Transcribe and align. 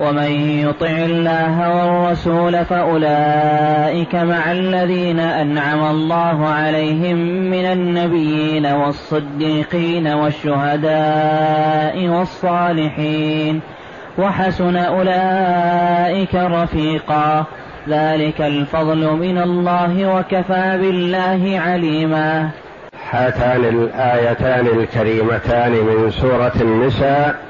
ومن 0.00 0.50
يطع 0.50 0.86
الله 0.86 1.76
والرسول 1.76 2.64
فأولئك 2.64 4.14
مع 4.14 4.52
الذين 4.52 5.20
أنعم 5.20 5.90
الله 5.90 6.48
عليهم 6.48 7.16
من 7.50 7.64
النبيين 7.64 8.66
والصديقين 8.66 10.06
والشهداء 10.06 12.08
والصالحين 12.08 13.60
وحسن 14.18 14.76
أولئك 14.76 16.34
رفيقا. 16.34 17.44
ذلك 17.88 18.40
الفضل 18.40 19.16
من 19.16 19.38
الله 19.38 20.16
وكفى 20.16 20.78
بالله 20.80 21.60
عليما. 21.60 22.50
هاتان 23.10 23.64
الآيتان 23.64 24.66
الكريمتان 24.66 25.72
من 25.72 26.10
سورة 26.10 26.52
النساء. 26.60 27.49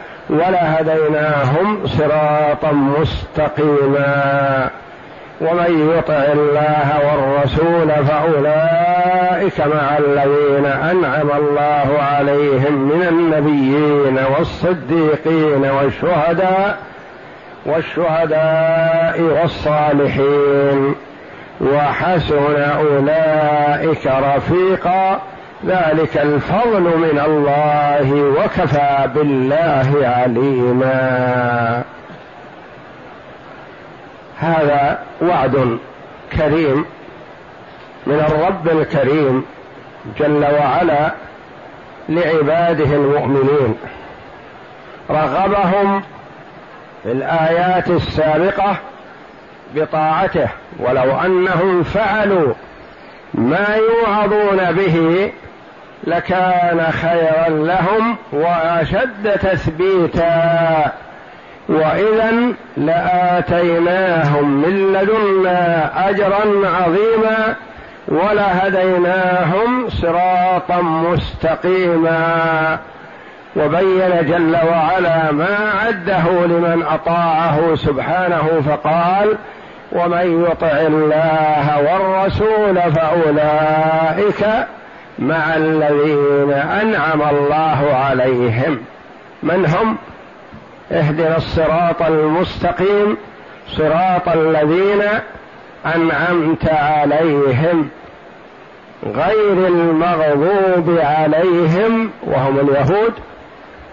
ولهديناهم 0.29 1.87
صراطا 1.87 2.71
مستقيما. 2.71 4.69
ومن 5.41 5.93
يطع 5.97 6.13
الله 6.13 6.87
والرسول 7.05 8.05
فأولئك 8.05 9.59
مع 9.59 9.97
الذين 9.97 10.65
أنعم 10.65 11.31
الله 11.37 11.97
عليهم 11.99 12.73
من 12.73 13.07
النبيين 13.09 14.19
والصديقين 14.37 15.71
والشهداء 15.71 16.77
والشهداء 17.65 19.21
والصالحين. 19.21 20.95
وحسن 21.61 22.61
أولئك 22.61 24.07
رفيقا. 24.07 25.21
ذلك 25.65 26.17
الفضل 26.17 26.81
من 26.81 27.21
الله 27.25 28.13
وكفى 28.13 29.09
بالله 29.15 30.07
عليما. 30.07 31.83
هذا 34.39 34.99
وعد 35.21 35.77
كريم 36.37 36.85
من 38.07 38.19
الرب 38.19 38.69
الكريم 38.69 39.45
جل 40.19 40.43
وعلا 40.43 41.11
لعباده 42.09 42.95
المؤمنين. 42.95 43.75
رغبهم 45.09 46.03
في 47.03 47.11
الآيات 47.11 47.89
السابقة 47.89 48.75
بطاعته 49.75 50.47
ولو 50.79 51.19
أنهم 51.25 51.83
فعلوا 51.83 52.53
ما 53.33 53.75
يوعظون 53.75 54.71
به 54.71 55.31
لكان 56.03 56.91
خيرا 56.91 57.49
لهم 57.49 58.17
وأشد 58.33 59.31
تثبيتا. 59.41 60.91
واذا 61.69 62.53
لآتيناهم 62.77 64.61
من 64.61 64.93
لدنا 64.93 65.89
اجرا 66.09 66.69
عظيما 66.79 67.55
ولهديناهم 68.07 69.89
صراطا 69.89 70.81
مستقيما. 70.81 72.77
وبين 73.55 74.25
جل 74.27 74.57
وعلا 74.71 75.31
ما 75.31 75.57
عده 75.85 76.45
لمن 76.45 76.83
أطاعه 76.83 77.75
سبحانه 77.75 78.61
فقال 78.67 79.37
ومن 79.91 80.45
يطع 80.45 80.71
الله 80.71 81.77
والرسول 81.77 82.93
فأولئك 82.93 84.45
مع 85.21 85.55
الذين 85.55 86.51
أنعم 86.51 87.21
الله 87.21 87.93
عليهم. 87.93 88.79
من 89.43 89.65
هم؟ 89.65 89.97
اهدنا 90.91 91.37
الصراط 91.37 92.01
المستقيم 92.01 93.17
صراط 93.67 94.29
الذين 94.29 95.01
أنعمت 95.95 96.65
عليهم. 96.65 97.89
غير 99.05 99.67
المغضوب 99.67 100.99
عليهم 101.03 102.09
وهم 102.23 102.59
اليهود 102.59 103.13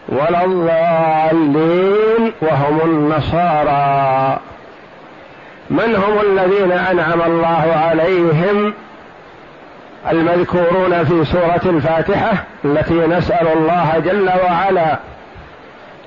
ولا 0.08 0.44
الضالين 0.44 2.32
وهم 2.42 2.80
النصارى. 2.84 4.38
من 5.70 5.96
هم 5.96 6.20
الذين 6.30 6.72
أنعم 6.72 7.22
الله 7.22 7.74
عليهم؟ 7.76 8.74
المذكورون 10.10 11.04
في 11.04 11.24
سورة 11.24 11.60
الفاتحة 11.64 12.44
التي 12.64 12.94
نسأل 12.94 13.48
الله 13.48 13.98
جل 13.98 14.30
وعلا 14.44 14.98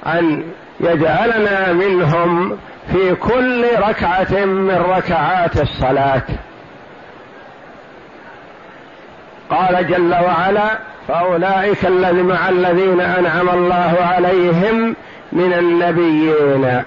أن 0.06 0.44
يجعلنا 0.80 1.74
منهم 1.74 2.58
في 2.92 3.16
كل 3.16 3.66
ركعة 3.78 4.46
من 4.46 4.84
ركعات 4.98 5.62
الصلاة. 5.62 6.24
قال 9.50 9.88
جل 9.88 10.14
وعلا 10.14 10.80
فأولئك 11.08 11.86
الذي 11.86 12.22
مع 12.22 12.50
الذين 12.50 13.02
أنعم 13.02 13.50
الله 13.50 13.98
عليهم 14.02 14.96
من 15.32 15.54
النبيين 15.54 16.84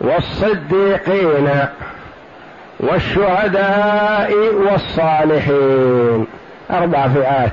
والصديقين. 0.00 1.48
والشهداء 2.80 4.32
والصالحين. 4.54 6.26
أربع 6.70 7.08
فئات. 7.08 7.52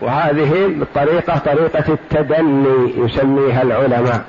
وهذه 0.00 0.66
الطريقة 0.66 1.38
طريقة 1.38 1.84
التدني 1.92 2.94
يسميها 2.96 3.62
العلماء. 3.62 4.24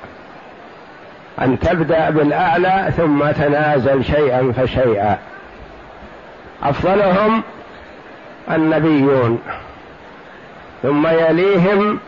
أن 1.42 1.60
تبدأ 1.60 2.10
بالأعلى 2.10 2.92
ثم 2.98 3.32
تنازل 3.32 4.06
شيئا 4.06 4.52
فشيئا. 4.52 5.18
أفضلهم 6.64 7.42
النبيون. 8.52 9.40
ثم 10.84 11.08
يليهم 11.08 12.00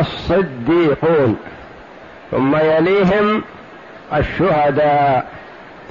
الصديقون. 0.00 1.36
ثم 2.30 2.56
يليهم 2.56 3.42
الشهداء. 4.14 5.31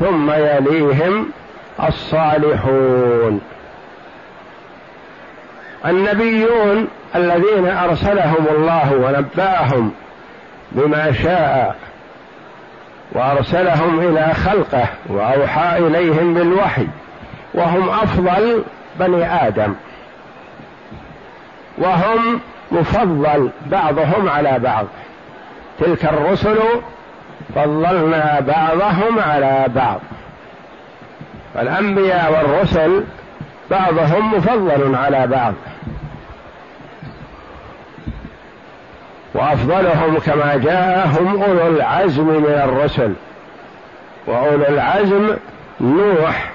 ثم 0.01 0.31
يليهم 0.31 1.31
الصالحون. 1.87 3.41
النبيون 5.85 6.87
الذين 7.15 7.67
أرسلهم 7.67 8.45
الله 8.55 8.93
ونبأهم 8.95 9.91
بما 10.71 11.11
شاء 11.11 11.75
وأرسلهم 13.11 13.99
إلى 13.99 14.33
خلقه 14.33 14.87
وأوحى 15.09 15.77
إليهم 15.77 16.33
بالوحي 16.33 16.87
وهم 17.53 17.89
أفضل 17.89 18.63
بني 18.99 19.47
آدم. 19.47 19.73
وهم 21.77 22.39
مفضل 22.71 23.49
بعضهم 23.65 24.29
على 24.29 24.59
بعض. 24.59 24.85
تلك 25.79 26.05
الرسل 26.05 26.57
فضلنا 27.55 28.39
بعضهم 28.39 29.19
على 29.19 29.65
بعض. 29.75 29.99
فالأنبياء 31.53 32.31
والرسل 32.31 33.03
بعضهم 33.71 34.33
مفضل 34.33 34.95
على 34.95 35.27
بعض. 35.27 35.53
وأفضلهم 39.33 40.19
كما 40.19 40.55
جاءهم 40.55 41.43
أولو 41.43 41.67
العزم 41.67 42.27
من 42.27 42.61
الرسل. 42.63 43.13
وأولو 44.27 44.65
العزم 44.65 45.37
نوح 45.81 46.51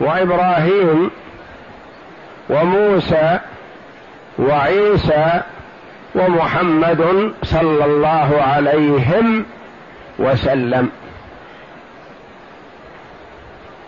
وإبراهيم 0.00 1.10
وموسى 2.50 3.38
وعيسى 4.38 5.40
ومحمد 6.14 7.32
صلى 7.42 7.84
الله 7.84 8.42
عليهم 8.42 9.44
وسلم. 10.18 10.90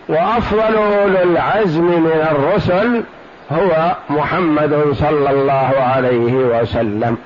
وأفضل 0.09 0.75
اولي 0.75 1.23
العزم 1.23 1.83
من 1.83 2.27
الرسل 2.31 3.03
هو 3.51 3.95
محمد 4.09 4.93
صلى 4.93 5.29
الله 5.29 5.71
عليه 5.95 6.33
وسلم. 6.33 7.17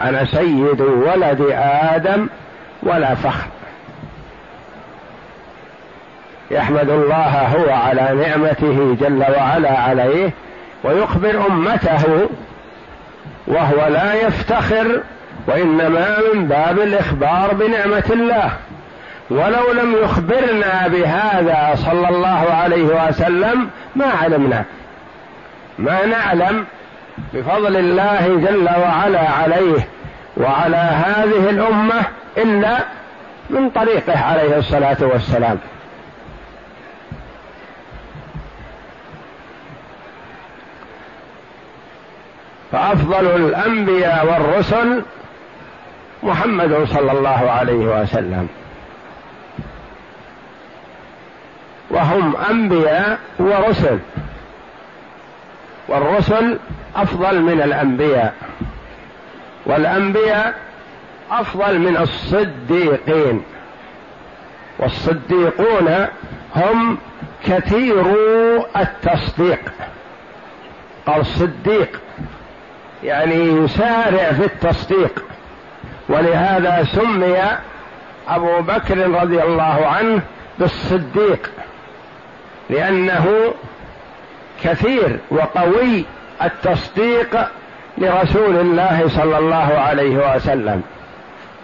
أنا 0.00 0.24
سيد 0.24 0.80
ولد 0.80 1.46
آدم 1.92 2.28
ولا 2.82 3.14
فخر. 3.14 3.48
يحمد 6.50 6.90
الله 6.90 7.46
هو 7.46 7.70
على 7.70 8.26
نعمته 8.26 8.96
جل 9.00 9.24
وعلا 9.36 9.80
عليه 9.80 10.30
ويخبر 10.84 11.46
أمته 11.46 12.28
وهو 13.46 13.86
لا 13.88 14.14
يفتخر 14.14 15.00
وإنما 15.46 16.18
من 16.34 16.48
باب 16.48 16.80
الإخبار 16.80 17.54
بنعمة 17.54 18.04
الله. 18.10 18.50
ولو 19.30 19.72
لم 19.72 19.96
يخبرنا 20.02 20.88
بهذا 20.88 21.74
صلى 21.74 22.08
الله 22.08 22.46
عليه 22.52 23.08
وسلم 23.08 23.70
ما 23.96 24.06
علمنا. 24.22 24.64
ما 25.78 26.06
نعلم 26.06 26.64
بفضل 27.34 27.76
الله 27.76 28.26
جل 28.26 28.68
وعلا 28.80 29.30
عليه 29.30 29.88
وعلى 30.36 30.76
هذه 30.76 31.50
الأمة 31.50 32.02
إلا 32.36 32.78
من 33.50 33.70
طريقه 33.70 34.18
عليه 34.18 34.58
الصلاة 34.58 34.96
والسلام. 35.00 35.58
فأفضل 42.74 43.26
الأنبياء 43.26 44.26
والرسل 44.26 45.02
محمد 46.22 46.84
صلى 46.84 47.12
الله 47.12 47.50
عليه 47.50 48.02
وسلم. 48.02 48.48
وهم 51.90 52.36
أنبياء 52.36 53.18
ورسل. 53.38 53.98
والرسل 55.88 56.58
أفضل 56.96 57.40
من 57.40 57.62
الأنبياء. 57.62 58.34
والأنبياء 59.66 60.54
أفضل 61.30 61.78
من 61.78 61.96
الصديقين. 61.96 63.42
والصديقون 64.78 66.06
هم 66.56 66.98
كثيرو 67.44 68.66
التصديق. 68.76 69.60
قال 71.06 71.26
صديق 71.26 72.03
يعني 73.04 73.34
يسارع 73.34 74.32
في 74.32 74.44
التصديق. 74.44 75.24
ولهذا 76.08 76.84
سمي 76.84 77.36
أبو 78.28 78.60
بكر 78.60 79.10
رضي 79.10 79.42
الله 79.42 79.86
عنه 79.86 80.20
بالصديق 80.58 81.50
لأنه 82.70 83.54
كثير 84.62 85.18
وقوي 85.30 86.04
التصديق 86.42 87.48
لرسول 87.98 88.56
الله 88.56 89.08
صلى 89.08 89.38
الله 89.38 89.78
عليه 89.78 90.34
وسلم. 90.34 90.82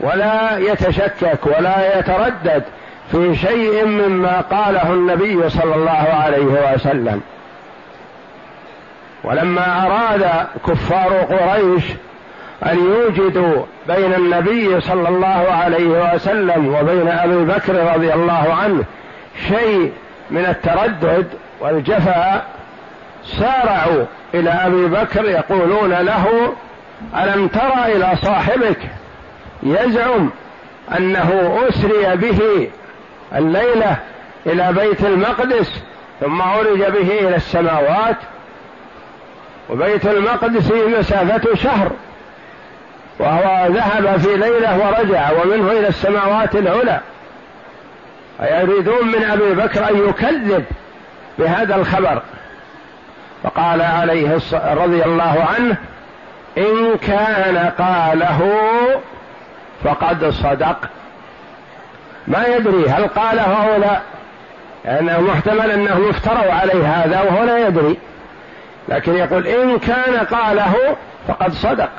ولا 0.00 0.58
يتشكك 0.58 1.46
ولا 1.46 1.98
يتردد 1.98 2.64
في 3.12 3.36
شيء 3.36 3.86
مما 3.86 4.40
قاله 4.40 4.92
النبي 4.92 5.50
صلى 5.50 5.74
الله 5.74 6.08
عليه 6.24 6.74
وسلم. 6.74 7.20
ولما 9.24 9.86
أراد 9.86 10.46
كفار 10.68 11.12
قريش 11.12 11.84
أن 12.66 12.78
يوجدوا 12.78 13.64
بين 13.88 14.14
النبي 14.14 14.80
صلى 14.80 15.08
الله 15.08 15.46
عليه 15.50 16.14
وسلم 16.14 16.74
وبين 16.74 17.08
أبي 17.08 17.44
بكر 17.44 17.94
رضي 17.94 18.14
الله 18.14 18.54
عنه 18.62 18.84
شيء 19.48 19.92
من 20.30 20.44
التردد 20.44 21.26
والجفاء 21.60 22.46
سارعوا 23.24 24.04
إلى 24.34 24.50
أبي 24.50 24.86
بكر 24.86 25.24
يقولون 25.24 25.92
له 25.92 26.52
ألم 27.16 27.48
تر 27.48 27.84
إلى 27.86 28.12
صاحبك 28.22 28.78
يزعم 29.62 30.30
أنه 30.98 31.58
أسري 31.68 32.16
به 32.16 32.68
الليلة 33.36 33.96
إلى 34.46 34.72
بيت 34.72 35.04
المقدس 35.04 35.82
ثم 36.20 36.42
عرج 36.42 36.78
به 36.78 37.18
إلى 37.20 37.36
السماوات؟ 37.36 38.16
وبيت 39.70 40.06
المقدس 40.06 40.72
مسافة 40.98 41.54
شهر. 41.54 41.90
وهو 43.18 43.66
ذهب 43.66 44.16
في 44.16 44.36
ليلة 44.36 44.78
ورجع 44.78 45.30
ومنه 45.30 45.72
إلى 45.72 45.88
السماوات 45.88 46.54
العلى. 46.54 47.00
فيريدون 48.38 49.06
من 49.06 49.24
أبي 49.24 49.54
بكر 49.54 49.90
أن 49.90 50.08
يكذب 50.08 50.64
بهذا 51.38 51.76
الخبر. 51.76 52.22
فقال 53.42 53.82
عليه 53.82 54.38
رضي 54.54 55.04
الله 55.04 55.46
عنه 55.54 55.76
إن 56.58 56.96
كان 56.96 57.72
قاله 57.78 58.50
فقد 59.84 60.30
صدق. 60.30 60.76
ما 62.26 62.46
يدري 62.46 62.88
هل 62.88 63.06
قاله 63.08 63.74
أو 63.74 63.80
لا. 63.80 64.00
لأنه 64.84 65.20
محتمل 65.20 65.70
أنهم 65.70 66.08
افتروا 66.08 66.52
عليه 66.52 66.86
هذا 66.86 67.20
وهو 67.20 67.44
لا 67.44 67.66
يدري. 67.66 67.98
لكن 68.90 69.14
يقول 69.16 69.46
إن 69.46 69.78
كان 69.78 70.26
قاله 70.26 70.96
فقد 71.28 71.52
صدق. 71.52 71.90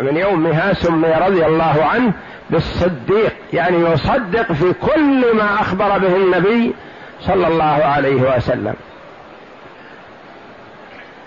من 0.00 0.16
يومها 0.16 0.72
سمي 0.72 1.08
رضي 1.08 1.46
الله 1.46 1.84
عنه 1.84 2.12
بالصديق 2.50 3.32
يعني 3.52 3.76
يصدق 3.76 4.52
في 4.52 4.72
كل 4.72 5.36
ما 5.36 5.54
أخبر 5.60 5.98
به 5.98 6.16
النبي 6.16 6.74
صلى 7.20 7.46
الله 7.46 7.64
عليه 7.84 8.36
وسلم. 8.36 8.74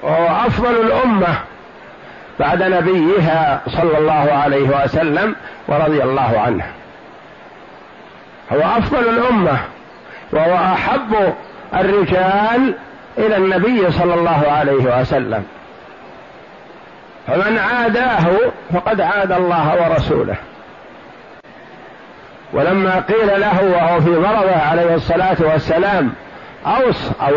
وهو 0.04 0.48
أفضل 0.48 0.76
الأمة 0.76 1.36
بعد 2.40 2.64
نبيها 2.64 3.62
صلى 3.68 3.98
الله 3.98 4.34
عليه 4.34 4.84
وسلم 4.84 5.36
ورضي 5.68 6.04
الله 6.04 6.40
عنه. 6.40 6.66
هو 8.52 8.60
أفضل 8.60 9.10
الأمة 9.10 9.58
وهو 10.32 10.56
أحب 10.56 11.34
الرجال 11.74 12.74
إلى 13.18 13.38
النبي 13.38 13.92
صلى 13.92 14.14
الله 14.14 14.52
عليه 14.52 15.00
وسلم. 15.00 15.44
فمن 17.28 17.58
عاداه 17.58 18.26
فقد 18.74 19.02
عاد 19.02 19.32
الله 19.32 19.90
ورسوله. 19.90 20.36
ولما 22.54 23.00
قيل 23.00 23.42
له 23.42 23.64
وهو 23.64 24.02
في 24.02 24.10
مرضه 24.10 24.56
عليه 24.56 24.96
الصلاة 24.96 25.38
والسلام 25.40 26.14
أوص 26.66 27.12
أو 27.22 27.34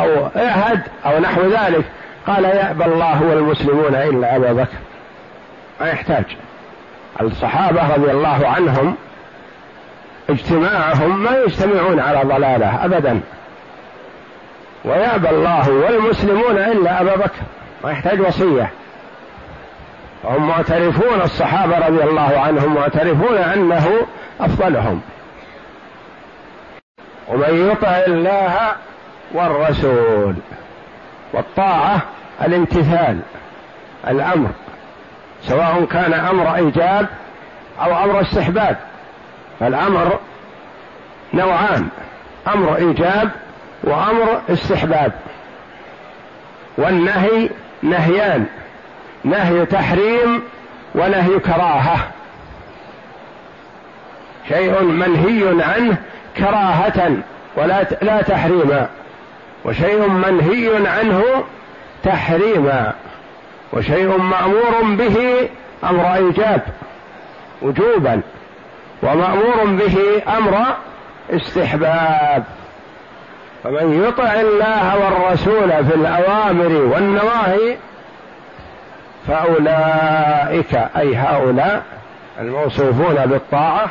أو 0.00 0.28
اعهد 0.36 0.80
أو 1.06 1.18
نحو 1.18 1.42
ذلك 1.42 1.84
قال 2.26 2.44
يأبى 2.44 2.84
الله 2.84 3.22
والمسلمون 3.22 3.94
إلا 3.94 4.36
أبا 4.36 4.52
بكر. 4.52 4.78
ما 5.80 5.88
يحتاج. 5.88 6.24
الصحابة 7.20 7.94
رضي 7.94 8.10
الله 8.10 8.48
عنهم 8.48 8.94
اجتماعهم 10.30 11.22
ما 11.22 11.30
يجتمعون 11.46 12.00
على 12.00 12.20
ضلالة 12.24 12.84
ابدا. 12.84 13.20
ويأبى 14.84 15.30
الله 15.30 15.70
والمسلمون 15.70 16.58
إلا 16.58 17.00
أبا 17.00 17.16
بكر 17.16 17.42
ما 17.84 17.90
يحتاج 17.90 18.20
وصية. 18.20 18.70
هم 20.24 20.48
معترفون 20.48 21.20
الصحابة 21.20 21.86
رضي 21.86 22.02
الله 22.02 22.38
عنهم 22.38 22.74
معترفون 22.74 23.36
أنه 23.36 24.06
أفضلهم. 24.40 25.00
ومن 27.28 27.70
يطع 27.70 27.96
الله 28.06 28.72
والرسول 29.34 30.34
والطاعة 31.32 32.02
الامتثال 32.42 33.20
الأمر 34.08 34.50
سواء 35.42 35.84
كان 35.84 36.14
أمر 36.14 36.54
إيجاب 36.54 37.06
أو 37.80 38.04
أمر 38.04 38.20
استحباب 38.20 38.76
فالأمر 39.60 40.18
نوعان 41.34 41.88
أمر 42.54 42.76
إيجاب 42.76 43.30
وأمر 43.84 44.40
استحباب 44.48 45.12
والنهي 46.78 47.50
نهيان 47.82 48.46
نهي 49.24 49.66
تحريم 49.66 50.42
ونهي 50.94 51.38
كراهة. 51.38 51.96
شيء 54.48 54.82
منهي 54.82 55.62
عنه 55.62 55.96
كراهة 56.36 57.16
ولا 57.56 57.82
لا 58.02 58.22
تحريما 58.22 58.88
وشيء 59.64 60.08
منهي 60.08 60.88
عنه 60.88 61.22
تحريما 62.04 62.92
وشيء 63.72 64.18
مأمور 64.18 64.82
به 64.82 65.48
أمر 65.84 66.14
إيجاب 66.14 66.62
وجوبا 67.62 68.20
ومأمور 69.02 69.64
به 69.64 70.22
أمر 70.38 70.76
استحباب. 71.30 72.44
فمن 73.66 74.04
يطع 74.08 74.32
الله 74.40 74.96
والرسول 74.96 75.84
في 75.84 75.94
الأوامر 75.94 76.72
والنواهي 76.72 77.76
فأولئك 79.28 80.74
أي 80.96 81.16
هؤلاء 81.16 81.82
الموصوفون 82.40 83.26
بالطاعة 83.26 83.86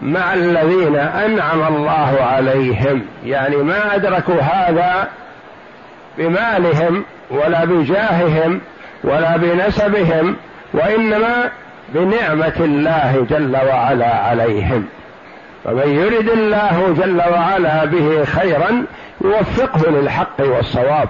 مع 0.00 0.34
الذين 0.34 0.96
أنعم 0.96 1.76
الله 1.76 2.16
عليهم. 2.22 3.02
يعني 3.24 3.56
ما 3.56 3.94
أدركوا 3.94 4.40
هذا 4.40 5.08
بمالهم 6.18 7.04
ولا 7.30 7.64
بجاههم 7.64 8.60
ولا 9.04 9.36
بنسبهم 9.36 10.36
وإنما 10.74 11.50
بنعمة 11.88 12.56
الله 12.60 13.26
جل 13.30 13.56
وعلا 13.56 14.14
عليهم. 14.16 14.88
فمن 15.64 15.88
يرد 15.88 16.28
الله 16.28 16.94
جل 16.98 17.22
وعلا 17.32 17.84
به 17.84 18.24
خيرا 18.24 18.84
يوفقه 19.24 19.90
للحق 19.90 20.40
والصواب 20.40 21.08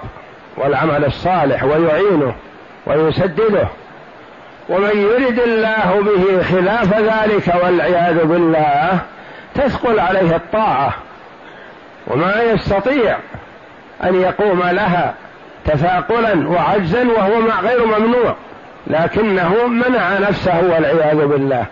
والعمل 0.57 1.05
الصالح 1.05 1.63
ويعينه 1.63 2.35
ويسدده. 2.85 3.67
ومن 4.69 4.97
يرد 4.97 5.39
الله 5.39 6.01
به 6.01 6.43
خلاف 6.43 6.99
ذلك 6.99 7.55
والعياذ 7.63 8.25
بالله 8.25 8.99
تثقل 9.55 9.99
عليه 9.99 10.35
الطاعة. 10.35 10.93
وما 12.07 12.41
يستطيع 12.41 13.17
أن 14.03 14.21
يقوم 14.21 14.63
لها 14.63 15.13
تثاقلا 15.65 16.49
وعجزا 16.49 17.03
وهو 17.03 17.33
غير 17.63 17.85
ممنوع 17.85 18.35
لكنه 18.87 19.67
منع 19.67 20.19
نفسه 20.19 20.59
والعياذ 20.59 21.25
بالله. 21.25 21.65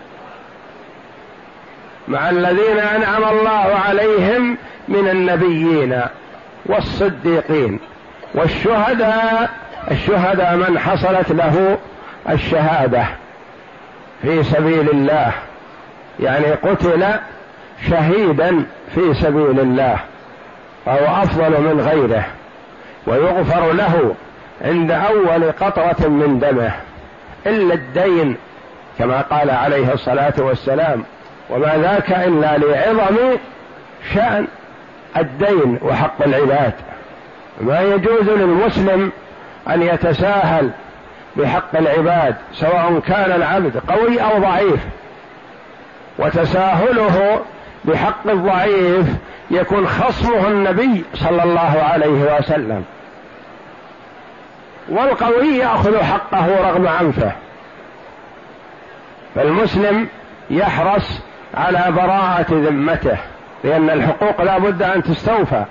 مع 2.08 2.30
الذين 2.30 2.78
أنعم 2.78 3.24
الله 3.24 3.78
عليهم 3.88 4.56
من 4.88 5.08
النبيين 5.08 6.00
والصديقين 6.66 7.80
والشهداء 8.34 9.50
الشهداء 9.90 10.56
من 10.56 10.78
حصلت 10.78 11.32
له 11.32 11.78
الشهادة 12.28 13.04
في 14.22 14.42
سبيل 14.42 14.90
الله. 14.90 15.32
يعني 16.20 16.46
قتل 16.46 17.04
شهيدا 17.90 18.64
في 18.94 19.14
سبيل 19.14 19.60
الله 19.60 19.96
فهو 20.86 21.22
أفضل 21.22 21.60
من 21.60 21.80
غيره 21.80 22.24
ويغفر 23.06 23.72
له 23.72 24.14
عند 24.64 24.90
أول 24.90 25.52
قطرة 25.52 26.08
من 26.08 26.38
دمه. 26.38 26.72
إلا 27.46 27.74
الدين 27.74 28.36
كما 28.98 29.20
قال 29.20 29.50
عليه 29.50 29.92
الصلاة 29.92 30.34
والسلام 30.38 31.04
وما 31.52 31.76
ذاك 31.76 32.12
إلا 32.12 32.58
لعظم 32.58 33.16
شأن 34.14 34.46
الدين 35.16 35.78
وحق 35.82 36.22
العباد. 36.22 36.72
ما 37.60 37.80
يجوز 37.80 38.28
للمسلم 38.28 39.12
أن 39.68 39.82
يتساهل 39.82 40.70
بحق 41.36 41.76
العباد 41.76 42.34
سواء 42.52 43.00
كان 43.06 43.32
العبد 43.32 43.76
قوي 43.88 44.20
أو 44.20 44.38
ضعيف. 44.38 44.80
وتساهله 46.18 47.40
بحق 47.84 48.30
الضعيف 48.30 49.06
يكون 49.50 49.86
خصمه 49.86 50.48
النبي 50.48 51.04
صلى 51.14 51.42
الله 51.42 51.82
عليه 51.82 52.36
وسلم. 52.38 52.84
والقوي 54.88 55.56
يأخذ 55.56 56.02
حقه 56.02 56.70
رغم 56.70 56.88
عنفه. 56.88 57.32
فالمسلم 59.34 60.08
يحرص 60.50 61.20
على 61.54 61.92
براءة 61.92 62.46
ذمته 62.50 63.16
لأن 63.64 63.90
الحقوق 63.90 64.42
لا 64.42 64.58
بد 64.58 64.82
أن 64.82 65.02
تستوفى. 65.02 65.64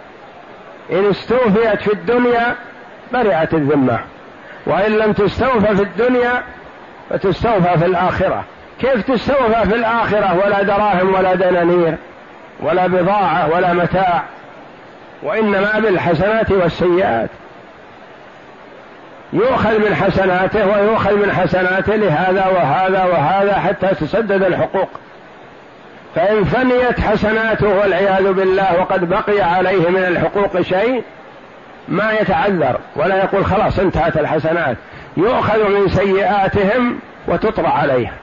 إن 0.92 1.10
استوفيت 1.10 1.82
في 1.82 1.94
الدنيا 1.94 2.56
برئت 3.14 3.54
الذمة 3.54 4.00
وإن 4.66 4.92
لم 4.92 5.14
تستوفى 5.14 5.76
في 5.76 5.84
الدنيا 5.84 6.44
فتستوفى 7.10 7.80
في 7.80 7.86
الآخرة. 7.86 8.44
كيف 8.80 9.12
تستوفى 9.12 9.70
في 9.70 9.76
الآخرة؟ 9.76 10.46
ولا 10.46 10.62
دراهم 10.62 11.14
ولا 11.14 11.36
دنانير 11.36 11.96
ولا 12.60 12.88
بضاعة 12.88 13.50
ولا 13.56 13.74
متاع 13.74 14.24
وإنما 15.24 15.80
بالحسنات 15.80 16.52
والسيئات. 16.52 17.30
يؤخذ 19.34 19.90
من 19.90 19.96
حسناته 19.96 20.68
ويؤخذ 20.68 21.16
من 21.16 21.32
حسناته 21.32 21.96
لهذا 21.96 22.48
وهذا 22.48 23.04
وهذا 23.04 23.54
حتى 23.54 23.88
تسدد 23.88 24.44
الحقوق. 24.44 24.90
فإن 26.16 26.44
فنيت 26.44 27.00
حسناته 27.00 27.68
والعياذ 27.68 28.34
بالله 28.34 28.80
وقد 28.80 29.10
بقي 29.10 29.42
عليه 29.42 29.90
من 29.90 30.04
الحقوق 30.04 30.62
شيء 30.62 31.04
ما 31.88 32.12
يتعذر 32.12 32.80
ولا 32.96 33.16
يقول 33.16 33.46
خلاص 33.46 33.80
انتهت 33.80 34.18
الحسنات. 34.18 34.78
يؤخذ 35.18 35.70
من 35.70 35.88
سيئاتهم 35.88 37.00
وتطرح 37.28 37.78
عليه 37.80 38.14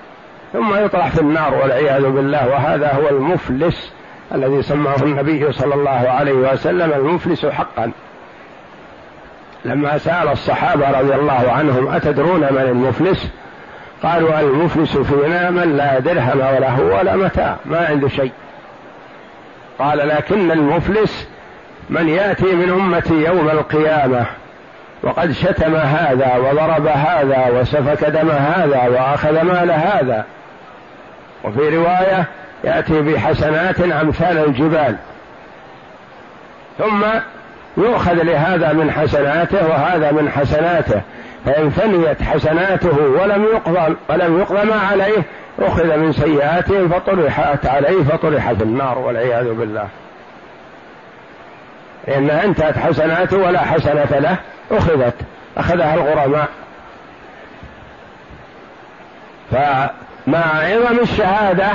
ثم 0.53 0.85
يطرح 0.85 1.09
في 1.09 1.21
النار 1.21 1.55
والعياذ 1.55 2.09
بالله. 2.09 2.49
وهذا 2.49 2.93
هو 2.93 3.09
المفلس 3.09 3.93
الذي 4.35 4.63
سماه 4.63 4.97
النبي 5.03 5.53
صلى 5.53 5.75
الله 5.75 6.11
عليه 6.11 6.33
وسلم 6.33 6.93
المفلس 6.93 7.47
حقا. 7.47 7.93
لما 9.65 9.99
سأل 9.99 10.29
الصحابة 10.29 11.01
رضي 11.01 11.15
الله 11.15 11.53
عنهم 11.53 11.89
أتدرون 11.89 12.41
من 12.41 12.67
المفلس؟ 12.69 13.31
قالوا 14.03 14.41
المفلس 14.41 14.97
فينا 14.97 15.51
من 15.51 15.77
لا 15.77 15.99
درهم 15.99 16.41
وله 16.41 16.81
ولا 16.81 17.17
متاع 17.17 17.57
ما 17.65 17.87
عنده 17.87 18.09
شيء. 18.09 18.33
قال 19.79 20.09
لكن 20.09 20.51
المفلس 20.51 21.29
من 21.91 22.09
يأتي 22.09 22.55
من 22.55 22.71
أمتي 22.71 23.15
يوم 23.15 23.49
القيامة 23.49 24.27
وقد 25.03 25.33
شتم 25.33 25.75
هذا 25.77 26.37
وضرب 26.37 26.87
هذا 26.87 27.49
وسفك 27.61 28.05
دم 28.05 28.31
هذا 28.31 28.89
وأخذ 28.89 29.43
مال 29.43 29.71
هذا. 29.71 30.25
وفي 31.45 31.77
رواية 31.77 32.25
يأتي 32.65 33.01
بحسنات 33.01 33.81
أمثال 33.81 34.45
الجبال. 34.45 34.97
ثم 36.79 37.05
يؤخذ 37.77 38.23
لهذا 38.23 38.73
من 38.73 38.91
حسناته 38.91 39.69
وهذا 39.69 40.13
من 40.13 40.31
حسناته. 40.31 41.01
فإن 41.45 41.71
فنيت 41.71 42.23
حسناته 42.23 42.99
ولم 42.99 43.45
يقضى 43.45 43.97
ولم 44.09 44.39
يقضى 44.39 44.65
ما 44.65 44.81
عليه 44.91 45.23
أخذ 45.59 45.97
من 45.97 46.13
سيئاته 46.13 46.89
فطرحت 46.89 47.67
عليه 47.67 48.03
فطرح 48.03 48.53
في 48.53 48.63
النار 48.63 48.99
والعياذ 48.99 49.55
بالله. 49.55 49.89
لأن 52.09 52.31
أنتهت 52.31 52.79
حسناته 52.79 53.37
ولا 53.37 53.61
حسنة 53.61 54.19
له 54.19 54.37
أخذت 54.71 55.15
أخذها 55.57 55.95
الغرماء. 55.95 56.49
فمع 59.51 60.45
عظم 60.45 60.99
الشهادة 61.03 61.69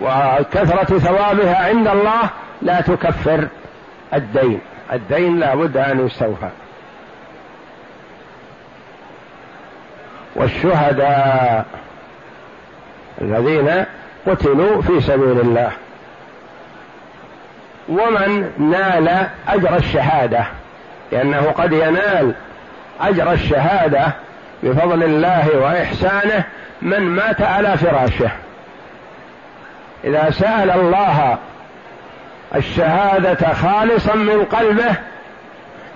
وكثرة 0.00 0.98
ثوابها 0.98 1.66
عند 1.66 1.88
الله 1.88 2.30
لا 2.62 2.80
تكفر 2.80 3.48
الدين. 4.14 4.60
الدين 4.92 5.40
لا 5.40 5.54
بد 5.54 5.76
أن 5.76 6.06
يستوفى. 6.06 6.48
والشهداء 10.34 11.64
الذين 13.20 13.84
قتلوا 14.26 14.82
في 14.82 15.00
سبيل 15.00 15.40
الله. 15.40 15.70
ومن 17.88 18.50
نال 18.58 19.26
أجر 19.48 19.76
الشهادة 19.76 20.44
لأنه 21.12 21.40
قد 21.40 21.72
ينال 21.72 22.34
أجر 23.00 23.32
الشهادة 23.32 24.06
بفضل 24.62 25.02
الله 25.02 25.58
وإحسانه 25.58 26.44
من 26.82 27.00
مات 27.00 27.42
على 27.42 27.76
فراشه. 27.76 28.30
إذا 30.04 30.30
سأل 30.30 30.70
الله 30.70 31.38
الشهادة 32.54 33.54
خالصا 33.54 34.14
من 34.14 34.44
قلبه 34.44 34.94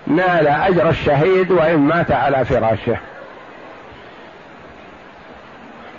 نال 0.06 0.48
أجر 0.48 0.88
الشهيد 0.88 1.50
وإن 1.50 1.78
مات 1.78 2.10
على 2.12 2.44
فراشه. 2.44 2.96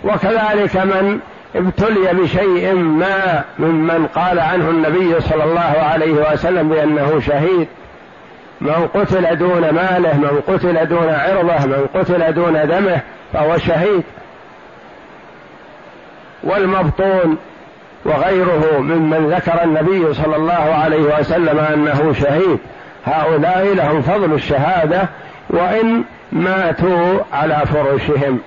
وكذلك 0.04 0.76
من 0.76 1.20
ابتلي 1.56 2.12
بشيء 2.12 2.74
ما 2.74 3.44
ممن 3.58 4.06
قال 4.06 4.40
عنه 4.40 4.70
النبي 4.70 5.20
صلى 5.20 5.44
الله 5.44 5.74
عليه 5.92 6.32
وسلم 6.32 6.68
بأنه 6.68 7.20
شهيد. 7.20 7.68
من 8.60 8.88
قتل 8.94 9.38
دون 9.38 9.60
ماله 9.60 10.16
من 10.16 10.40
قتل 10.48 10.88
دون 10.88 11.08
عرضه 11.08 11.66
من 11.66 11.86
قتل 11.94 12.34
دون 12.34 12.68
دمه 12.68 13.00
فهو 13.32 13.58
شهيد. 13.58 14.02
والمبطون 16.44 17.36
وغيره 18.04 18.78
ممن 18.78 19.30
ذكر 19.36 19.64
النبي 19.64 20.14
صلى 20.14 20.36
الله 20.36 20.52
عليه 20.54 21.18
وسلم 21.18 21.58
أنه 21.58 22.12
شهيد. 22.12 22.58
هؤلاء 23.06 23.74
لهم 23.74 24.02
فضل 24.02 24.32
الشهادة 24.32 25.08
وإن 25.50 26.04
ماتوا 26.32 27.18
على 27.32 27.62
فرشهم. 27.66 28.40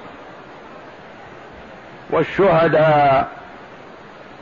والشهداء 2.13 3.27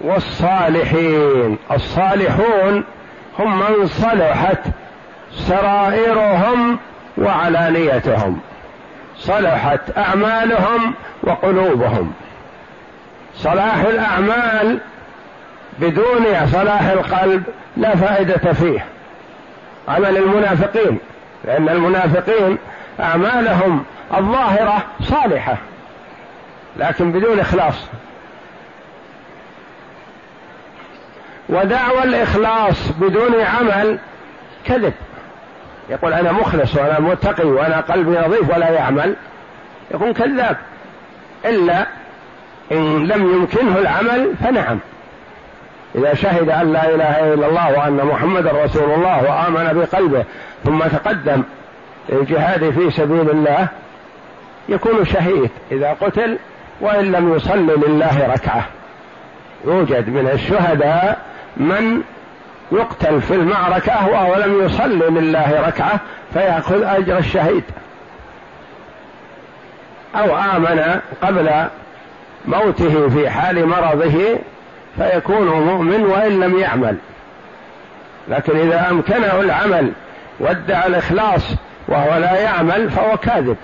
والصالحين. 0.01 1.57
الصالحون 1.71 2.83
هم 3.39 3.59
من 3.59 3.87
صلحت 3.87 4.59
سرائرهم 5.31 6.79
وعلانيتهم. 7.17 8.39
صلحت 9.17 9.97
أعمالهم 9.97 10.93
وقلوبهم. 11.23 12.13
صلاح 13.35 13.75
الأعمال 13.75 14.79
بدون 15.79 16.47
صلاح 16.51 16.81
القلب 16.81 17.43
لا 17.77 17.95
فائدة 17.95 18.53
فيه. 18.53 18.85
عمل 19.87 20.17
المنافقين. 20.17 20.99
لأن 21.45 21.69
المنافقين 21.69 22.57
أعمالهم 22.99 23.83
الظاهرة 24.17 24.83
صالحة. 25.01 25.57
لكن 26.77 27.11
بدون 27.11 27.39
إخلاص. 27.39 27.87
ودعوى 31.49 32.03
الإخلاص 32.03 32.91
بدون 32.91 33.41
عمل 33.41 33.99
كذب. 34.65 34.93
يقول 35.89 36.13
أنا 36.13 36.31
مخلص 36.31 36.75
وأنا 36.75 36.99
متقي 36.99 37.47
وأنا 37.47 37.79
قلبي 37.79 38.11
نظيف 38.11 38.55
ولا 38.55 38.69
يعمل. 38.69 39.15
يكون 39.91 40.13
كذاب. 40.13 40.57
إلا 41.45 41.87
إن 42.71 43.07
لم 43.07 43.33
يمكنه 43.33 43.77
العمل 43.77 44.33
فنعم. 44.43 44.79
إذا 45.95 46.13
شهد 46.13 46.49
أن 46.49 46.73
لا 46.73 46.95
إله 46.95 47.33
إلا 47.33 47.47
الله 47.47 47.79
وأن 47.79 48.05
محمدا 48.05 48.51
رسول 48.63 48.91
الله 48.91 49.23
وآمن 49.23 49.79
بقلبه 49.79 50.23
ثم 50.63 50.79
تقدم 50.79 51.43
للجهاد 52.09 52.69
في 52.69 52.91
سبيل 52.91 53.29
الله 53.29 53.67
يكون 54.69 55.05
شهيد. 55.05 55.49
إذا 55.71 55.97
قتل 56.01 56.37
وإن 56.81 57.11
لم 57.11 57.35
يصل 57.35 57.67
لله 57.67 58.33
ركعة. 58.33 58.65
يوجد 59.65 60.09
من 60.09 60.29
الشهداء 60.33 61.19
من 61.57 62.01
يقتل 62.71 63.21
في 63.21 63.33
المعركة 63.33 64.07
وهو 64.07 64.35
لم 64.35 64.65
يصلي 64.65 65.09
لله 65.09 65.67
ركعة 65.67 66.00
فيأخذ 66.33 66.83
أجر 66.83 67.17
الشهيد. 67.17 67.63
أو 70.15 70.38
آمن 70.38 71.00
قبل 71.23 71.67
موته 72.45 73.09
في 73.09 73.29
حال 73.29 73.67
مرضه 73.67 74.39
فيكون 74.97 75.47
مؤمن 75.47 76.05
وإن 76.05 76.39
لم 76.39 76.59
يعمل. 76.59 76.97
لكن 78.27 78.57
إذا 78.57 78.89
أمكنه 78.89 79.39
العمل 79.39 79.91
وادعى 80.39 80.88
الإخلاص 80.88 81.55
وهو 81.88 82.17
لا 82.17 82.39
يعمل 82.39 82.89
فهو 82.89 83.17
كاذب. 83.17 83.57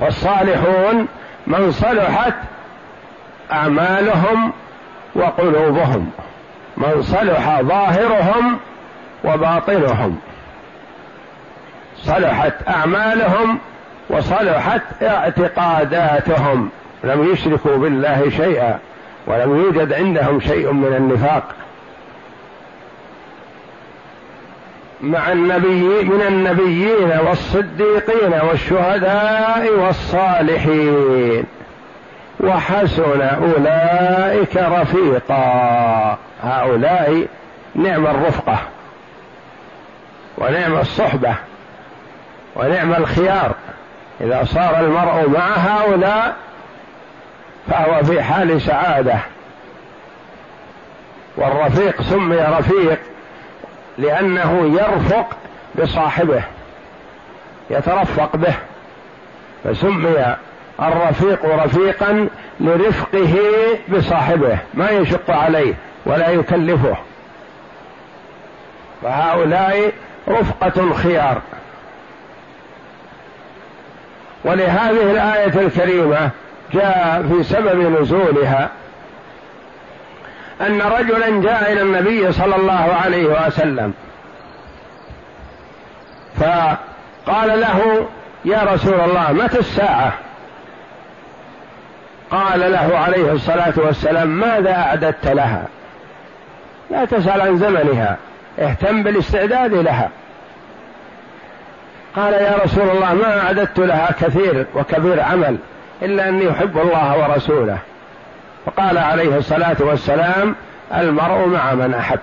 والصالحون 0.00 1.08
من 1.48 1.72
صلحت 1.72 2.34
أعمالهم 3.52 4.52
وقلوبهم. 5.14 6.10
من 6.76 7.02
صلح 7.02 7.60
ظاهرهم 7.60 8.58
وباطنهم. 9.24 10.18
صلحت 11.96 12.52
أعمالهم 12.68 13.58
وصلحت 14.10 15.02
اعتقاداتهم. 15.02 16.70
لم 17.04 17.32
يشركوا 17.32 17.76
بالله 17.76 18.30
شيئا 18.30 18.78
ولم 19.26 19.56
يوجد 19.56 19.92
عندهم 19.92 20.40
شيء 20.40 20.72
من 20.72 20.96
النفاق. 20.96 21.54
مع 25.00 25.32
النبي 25.32 26.04
من 26.04 26.22
النبيين 26.22 27.12
والصديقين 27.26 28.32
والشهداء 28.48 29.72
والصالحين. 29.72 31.44
وحسن 32.40 33.20
أولئك 33.22 34.56
رفيقا. 34.56 36.18
هؤلاء 36.42 37.26
نعم 37.74 38.06
الرفقة 38.06 38.58
ونعم 40.38 40.78
الصحبة 40.78 41.34
ونعم 42.56 42.94
الخيار. 42.94 43.54
إذا 44.20 44.44
صار 44.44 44.80
المرء 44.80 45.28
مع 45.28 45.56
هؤلاء 45.56 46.36
فهو 47.70 48.04
في 48.04 48.22
حال 48.22 48.60
سعادة. 48.60 49.18
والرفيق 51.36 52.02
سمي 52.02 52.36
رفيق. 52.36 52.98
لأنه 53.98 54.78
يرفق 54.80 55.26
بصاحبه 55.82 56.42
يترفق 57.70 58.36
به 58.36 58.54
فسمي 59.64 60.36
الرفيق 60.80 61.64
رفيقا 61.64 62.28
لرفقه 62.60 63.34
بصاحبه 63.88 64.58
ما 64.74 64.90
يشق 64.90 65.30
عليه 65.30 65.74
ولا 66.06 66.30
يكلفه. 66.30 66.96
فهؤلاء 69.02 69.92
رفقة 70.28 70.92
خيار 70.92 71.40
ولهذه 74.44 75.10
الآية 75.10 75.66
الكريمة 75.66 76.30
جاء 76.72 77.24
في 77.28 77.42
سبب 77.42 78.00
نزولها 78.00 78.70
أن 80.60 80.82
رجلا 80.82 81.42
جاء 81.42 81.72
إلى 81.72 81.82
النبي 81.82 82.32
صلى 82.32 82.56
الله 82.56 82.96
عليه 83.04 83.46
وسلم. 83.46 83.94
فقال 86.36 87.60
له 87.60 88.06
يا 88.44 88.62
رسول 88.62 89.00
الله 89.00 89.32
متى 89.32 89.58
الساعة؟ 89.58 90.12
قال 92.30 92.72
له 92.72 92.98
عليه 92.98 93.32
الصلاة 93.32 93.72
والسلام 93.76 94.28
ماذا 94.28 94.76
أعددت 94.76 95.26
لها؟ 95.26 95.64
لا 96.90 97.04
تسأل 97.04 97.40
عن 97.40 97.58
زمنها 97.58 98.16
اهتم 98.58 99.02
بالاستعداد 99.02 99.74
لها. 99.74 100.10
قال 102.16 102.32
يا 102.32 102.58
رسول 102.64 102.90
الله 102.90 103.14
ما 103.14 103.40
أعددت 103.40 103.78
لها 103.78 104.12
كثير 104.20 104.66
وكبير 104.74 105.20
عمل 105.22 105.56
إلا 106.02 106.28
أني 106.28 106.50
أحب 106.50 106.78
الله 106.78 107.18
ورسوله. 107.18 107.78
فقال 108.68 108.98
عليه 108.98 109.36
الصلاة 109.36 109.76
والسلام 109.80 110.54
المرء 110.94 111.46
مع 111.46 111.74
من 111.74 111.94
أحب. 111.94 112.18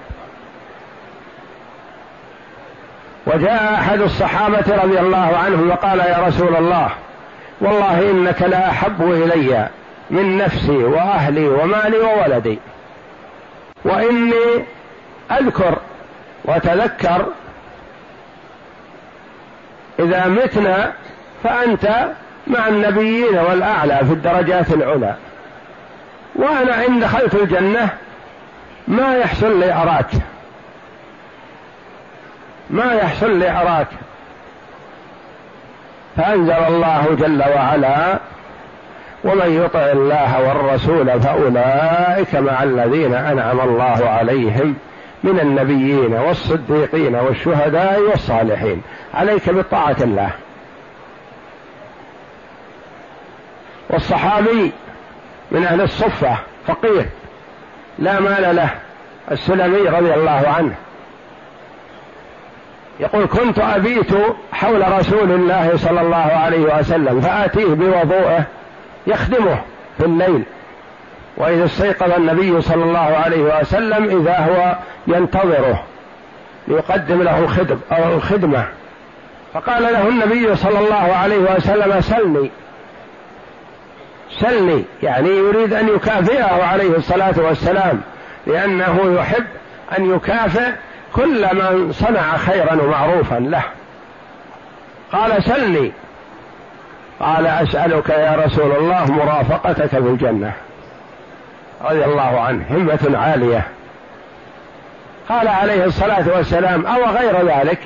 وجاء 3.28 3.74
أحد 3.74 4.02
الصحابة 4.02 4.84
رضي 4.84 5.00
الله 5.00 5.38
عنه 5.38 5.74
وقال 5.74 6.00
يا 6.00 6.18
رسول 6.28 6.56
الله 6.56 6.90
والله 7.62 8.12
إنك 8.12 8.42
لا 8.42 8.70
أحب 8.70 9.02
إلي 9.02 9.70
من 10.10 10.38
نفسي 10.38 10.84
وأهلي 10.84 11.48
ومالي 11.48 11.98
وولدي 11.98 12.60
وإني 13.86 14.66
أذكر 15.32 15.78
وتذكر 16.46 17.26
إذا 20.00 20.28
متنا 20.28 20.94
فأنت 21.44 22.08
مع 22.48 22.68
النبيين 22.68 23.38
والأعلى 23.38 23.98
في 23.98 24.14
الدرجات 24.14 24.74
العلى. 24.74 25.16
وأنا 26.36 26.88
إن 26.88 27.00
دخلت 27.00 27.36
الجنة 27.36 27.90
ما 28.88 29.18
يحصل 29.18 29.60
لي 29.60 29.74
أراك. 29.74 30.10
ما 32.70 32.94
يحصل 32.94 33.40
لي 33.40 33.52
أراك. 33.52 33.88
فأنزل 36.18 36.52
الله 36.52 37.16
جل 37.20 37.44
وعلا 37.56 38.20
ومن 39.24 39.64
يطع 39.64 39.80
الله 39.80 40.48
والرسول 40.48 41.22
فأولئك 41.22 42.36
مع 42.36 42.64
الذين 42.64 43.14
أنعم 43.14 43.60
الله 43.60 44.10
عليهم 44.10 44.76
من 45.24 45.40
النبيين 45.40 46.14
والصديقين 46.14 47.16
والشهداء 47.16 48.02
والصالحين. 48.02 48.82
عليك 49.14 49.50
بطاعة 49.50 49.98
الله. 50.02 50.30
والصحابي 53.90 54.72
من 55.52 55.64
أهل 55.64 55.82
الصفة 55.82 56.38
فقير 56.68 57.06
لا 58.00 58.20
مال 58.20 58.56
له 58.56 58.70
السلمي 59.32 59.90
رضي 59.90 60.14
الله 60.14 60.44
عنه. 60.58 60.76
يقول 63.00 63.26
كنت 63.26 63.60
أبيت 63.60 64.12
حول 64.54 64.92
رسول 65.00 65.32
الله 65.32 65.78
صلى 65.78 66.02
الله 66.02 66.16
عليه 66.16 66.80
وسلم 66.80 67.22
فآتيه 67.22 67.66
بوضوءه 67.66 68.44
يخدمه 69.08 69.62
في 69.98 70.06
الليل. 70.06 70.44
وإذا 71.38 71.66
استيقظ 71.66 72.12
النبي 72.12 72.62
صلى 72.62 72.84
الله 72.84 73.00
عليه 73.00 73.60
وسلم 73.60 74.22
إذا 74.22 74.40
هو 74.40 74.76
ينتظره 75.08 75.84
ليقدم 76.68 77.24
له 77.24 77.40
الخدم 77.40 77.80
أو 77.92 78.14
الخدمة. 78.14 78.66
فقال 79.54 79.84
له 79.84 80.10
النبي 80.10 80.56
صلى 80.56 80.80
الله 80.80 81.16
عليه 81.16 81.56
وسلم 81.56 82.02
سلني. 82.02 82.52
سلني 84.40 84.86
يعني 85.04 85.30
يريد 85.30 85.74
أن 85.74 85.88
يكافئه 85.88 86.64
عليه 86.64 86.98
الصلاة 86.98 87.34
والسلام 87.38 88.02
لأنه 88.48 89.16
يحب 89.20 89.46
أن 89.98 90.16
يكافئ 90.16 90.72
كل 91.14 91.48
من 91.56 91.92
صنع 91.92 92.38
خيرا 92.38 92.82
ومعروفا 92.82 93.36
له. 93.36 93.64
قال 95.12 95.44
سلني 95.44 95.92
قال 97.20 97.48
أسألك 97.48 98.10
يا 98.10 98.36
رسول 98.46 98.72
الله 98.72 99.12
مرافقتك 99.12 99.86
في 99.86 99.98
الجنة. 99.98 100.54
رضي 101.82 102.06
الله 102.06 102.40
عنه 102.40 102.66
همة 102.70 103.18
عالية. 103.18 103.68
قال 105.30 105.48
عليه 105.48 105.86
الصلاة 105.86 106.26
والسلام 106.36 106.86
أو 106.86 107.06
غير 107.06 107.48
ذلك؟ 107.48 107.80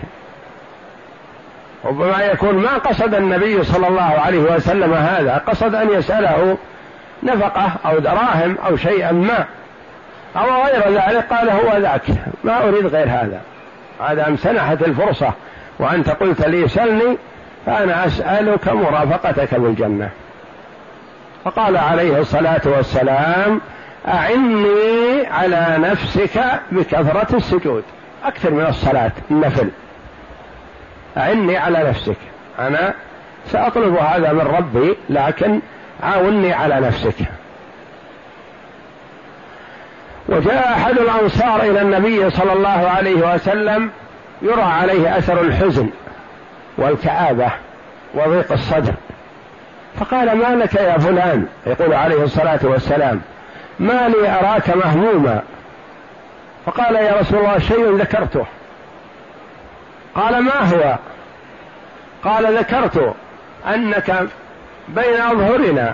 ربما 1.85 2.23
يكون 2.23 2.55
ما 2.55 2.77
قصد 2.77 3.13
النبي 3.13 3.63
صلى 3.63 3.87
الله 3.87 4.01
عليه 4.01 4.39
وسلم 4.39 4.93
هذا 4.93 5.41
قصد 5.47 5.75
أن 5.75 5.89
يسأله 5.91 6.57
نفقة 7.23 7.71
أو 7.85 7.99
دراهم 7.99 8.57
أو 8.65 8.77
شيئا 8.77 9.11
ما 9.11 9.45
أو 10.35 10.63
غير 10.63 10.89
ذلك 10.89 11.33
قال 11.33 11.49
هو 11.49 11.77
ذاك 11.77 12.01
ما 12.43 12.67
أريد 12.67 12.85
غير 12.85 13.07
هذا. 13.07 13.41
هذا 13.99 14.27
أم 14.27 14.37
سنحت 14.37 14.81
الفرصة 14.81 15.33
وأنت 15.79 16.09
قلت 16.09 16.45
لي 16.47 16.67
سلني 16.67 17.17
فأنا 17.65 18.05
أسألك 18.05 18.67
مرافقتك 18.67 19.55
بالجنة. 19.55 20.09
فقال 21.45 21.77
عليه 21.77 22.19
الصلاة 22.19 22.61
والسلام 22.65 23.61
أعني 24.07 25.27
على 25.31 25.77
نفسك 25.79 26.41
بكثرة 26.71 27.35
السجود. 27.35 27.83
أكثر 28.25 28.51
من 28.51 28.65
الصلاة 28.65 29.11
النفل. 29.31 29.69
أعني 31.19 31.57
على 31.57 31.89
نفسك. 31.89 32.17
أنا 32.59 32.93
سأطلب 33.45 33.95
هذا 33.95 34.33
من 34.33 34.41
ربي 34.41 34.97
لكن 35.09 35.59
عاوني 36.03 36.53
على 36.53 36.79
نفسك. 36.79 37.15
وجاء 40.29 40.73
أحد 40.73 40.97
الأنصار 40.97 41.61
إلى 41.61 41.81
النبي 41.81 42.29
صلى 42.29 42.53
الله 42.53 42.89
عليه 42.89 43.33
وسلم 43.33 43.89
يرى 44.41 44.61
عليه 44.61 45.17
أثر 45.17 45.41
الحزن 45.41 45.89
والكآبة 46.77 47.51
وضيق 48.13 48.51
الصدر. 48.51 48.93
فقال 49.99 50.37
ما 50.37 50.63
لك 50.63 50.75
يا 50.75 50.97
فلان؟ 50.97 51.45
يقول 51.65 51.93
عليه 51.93 52.23
الصلاة 52.23 52.59
والسلام 52.63 53.21
ما 53.79 54.07
لي 54.07 54.29
أراك 54.29 54.69
مهموما. 54.69 55.41
فقال 56.65 56.95
يا 56.95 57.19
رسول 57.19 57.39
الله 57.39 57.59
شيء 57.59 57.95
ذكرته. 57.95 58.45
قال 60.15 60.43
ما 60.43 60.59
هو؟ 60.73 60.95
قال 62.23 62.57
ذكرت 62.57 63.15
أنك 63.67 64.27
بين 64.87 65.21
أظهرنا 65.21 65.93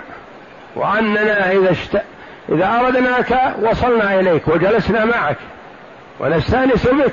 وأننا 0.76 1.52
إذا 1.52 1.70
اشت... 1.70 1.98
إذا 2.48 2.80
أردناك 2.80 3.54
وصلنا 3.62 4.20
إليك 4.20 4.48
وجلسنا 4.48 5.04
معك 5.04 5.36
ونستأنس 6.20 6.86
بك. 6.86 7.12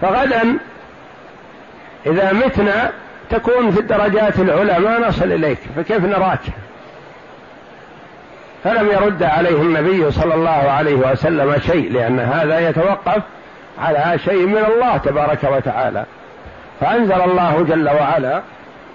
فغدا 0.00 0.58
إذا 2.06 2.32
متنا 2.32 2.90
تكون 3.30 3.70
في 3.70 3.80
الدرجات 3.80 4.38
العلى 4.38 4.78
ما 4.78 4.98
نصل 4.98 5.32
إليك 5.32 5.58
فكيف 5.76 6.04
نراك؟ 6.04 6.40
فلم 8.64 8.88
يرد 8.88 9.22
عليه 9.22 9.56
النبي 9.62 10.10
صلى 10.10 10.34
الله 10.34 10.50
عليه 10.50 10.94
وسلم 10.94 11.58
شيء 11.66 11.92
لأن 11.92 12.20
هذا 12.20 12.68
يتوقف 12.68 13.22
على 13.78 14.18
شيء 14.24 14.46
من 14.46 14.64
الله 14.64 14.96
تبارك 14.96 15.44
وتعالى. 15.44 16.04
فأنزل 16.82 17.20
الله 17.20 17.62
جل 17.68 17.88
وعلا 17.88 18.42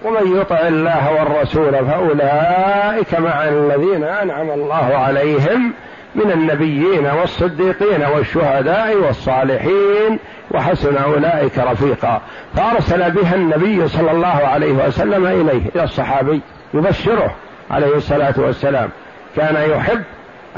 ومن 0.06 0.38
يطع 0.42 0.68
الله 0.68 1.14
والرسول 1.14 1.86
فأولئك 1.86 3.20
مع 3.20 3.44
الذين 3.48 4.04
أنعم 4.04 4.50
الله 4.50 4.98
عليهم 4.98 5.74
من 6.16 6.32
النبيين 6.32 7.06
والصديقين 7.06 8.06
والشهداء 8.16 8.96
والصالحين 8.98 10.20
وحسن 10.52 10.98
أولئك 10.98 11.58
رفيقا. 11.58 12.22
فأرسل 12.56 13.12
بها 13.12 13.36
النبي 13.36 13.88
صلى 13.88 14.12
الله 14.12 14.28
عليه 14.28 14.72
وسلم 14.72 15.26
إليه 15.26 15.62
إلى 15.76 15.84
الصحابي 15.84 16.42
يبشره 16.74 17.36
عليه 17.72 17.96
الصلاة 17.96 18.34
والسلام. 18.38 18.90
كان 19.36 19.70
يحب 19.70 20.04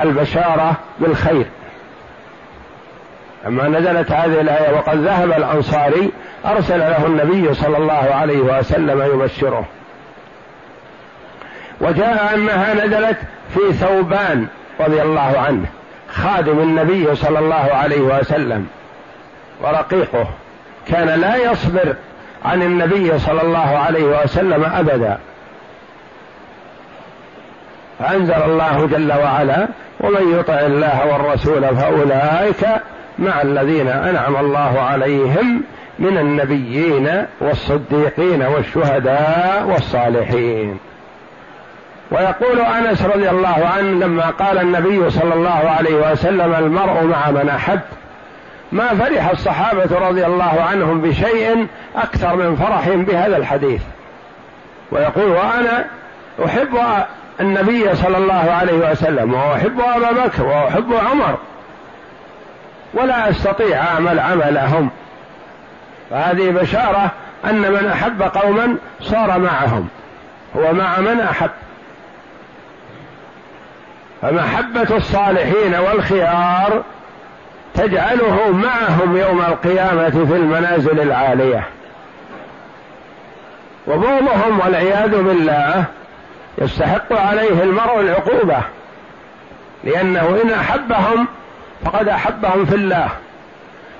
البشارة 0.01 0.73
بالخير. 0.99 1.45
لما 3.45 3.67
نزلت 3.67 4.11
هذه 4.11 4.41
الآية 4.41 4.75
وقد 4.75 4.97
ذهب 4.97 5.31
الأنصاري 5.31 6.11
أرسل 6.45 6.79
له 6.79 7.05
النبي 7.05 7.53
صلى 7.53 7.77
الله 7.77 7.93
عليه 7.93 8.39
وسلم 8.39 9.01
يبشره. 9.01 9.65
وجاء 11.81 12.31
أنها 12.35 12.73
نزلت 12.73 13.17
في 13.53 13.73
ثوبان 13.73 14.47
رضي 14.79 15.01
الله 15.01 15.39
عنه 15.39 15.65
خادم 16.09 16.59
النبي 16.59 17.15
صلى 17.15 17.39
الله 17.39 17.69
عليه 17.73 18.01
وسلم 18.01 18.67
ورقيقه. 19.61 20.27
كان 20.87 21.07
لا 21.07 21.35
يصبر 21.35 21.95
عن 22.45 22.61
النبي 22.61 23.19
صلى 23.19 23.41
الله 23.41 23.77
عليه 23.77 24.03
وسلم 24.03 24.63
أبدا. 24.63 25.17
فأنزل 27.99 28.43
الله 28.43 28.87
جل 28.87 29.13
وعلا 29.13 29.67
ومن 29.99 30.39
يطع 30.39 30.59
الله 30.59 31.05
والرسول 31.13 31.77
فأولئك 31.77 32.67
مع 33.19 33.41
الذين 33.41 33.87
أنعم 33.87 34.35
الله 34.35 34.79
عليهم 34.79 35.63
من 35.99 36.17
النبيين 36.17 37.25
والصديقين 37.41 38.41
والشهداء 38.41 39.63
والصالحين. 39.67 40.77
ويقول 42.11 42.59
أنس 42.59 43.01
رضي 43.01 43.29
الله 43.29 43.69
عنه 43.77 44.05
لما 44.05 44.29
قال 44.29 44.57
النبي 44.57 45.09
صلى 45.09 45.33
الله 45.33 45.69
عليه 45.77 46.11
وسلم 46.11 46.55
المرء 46.55 47.03
مع 47.03 47.31
من 47.31 47.49
أحب 47.49 47.79
ما 48.71 48.87
فرح 48.87 49.29
الصحابة 49.29 50.07
رضي 50.09 50.25
الله 50.25 50.61
عنهم 50.69 51.01
بشيء 51.01 51.67
أكثر 51.95 52.35
من 52.35 52.55
فرحهم 52.55 53.05
بهذا 53.05 53.37
الحديث. 53.37 53.81
ويقول 54.91 55.31
وأنا 55.31 55.85
أحب 56.45 56.77
النبي 57.41 57.95
صلى 57.95 58.17
الله 58.17 58.51
عليه 58.51 58.91
وسلم 58.91 59.33
وأحب 59.33 59.79
أبا 59.79 60.25
بكر 60.25 60.45
وأحب 60.45 60.93
عمر 61.11 61.37
ولا 62.93 63.29
أستطيع 63.29 63.77
أعمل 63.83 64.19
عملهم. 64.19 64.89
فهذه 66.09 66.49
بشارة 66.49 67.11
أن 67.45 67.71
من 67.71 67.89
أحب 67.93 68.21
قوما 68.21 68.77
صار 69.01 69.39
معهم 69.39 69.87
هو 70.55 70.73
مع 70.73 70.99
من 70.99 71.19
أحب. 71.19 71.49
فمحبة 74.21 74.97
الصالحين 74.97 75.75
والخيار 75.75 76.83
تجعله 77.73 78.51
معهم 78.51 79.17
يوم 79.17 79.41
القيامة 79.41 80.09
في 80.09 80.35
المنازل 80.35 80.99
العالية. 80.99 81.63
وبغضهم 83.87 84.59
والعياذ 84.59 85.21
بالله 85.21 85.85
يستحق 86.57 87.13
عليه 87.13 87.63
المرء 87.63 87.99
العقوبة 87.99 88.57
لأنه 89.83 90.39
إن 90.43 90.51
أحبهم 90.51 91.27
فقد 91.85 92.07
أحبهم 92.07 92.65
في 92.65 92.75
الله. 92.75 93.09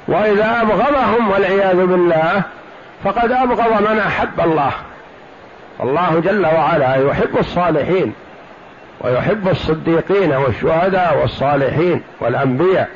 وإذا 0.07 0.61
أبغضهم 0.61 1.31
والعياذ 1.31 1.85
بالله 1.85 2.43
فقد 3.03 3.31
أبغض 3.31 3.89
من 3.91 3.99
أحب 3.99 4.39
الله. 4.39 4.71
الله 5.83 6.19
جل 6.19 6.45
وعلا 6.45 6.95
يحب 6.95 7.37
الصالحين 7.37 8.13
ويحب 9.01 9.47
الصديقين 9.47 10.33
والشهداء 10.33 11.17
والصالحين 11.21 12.03
والأنبياء. 12.21 12.89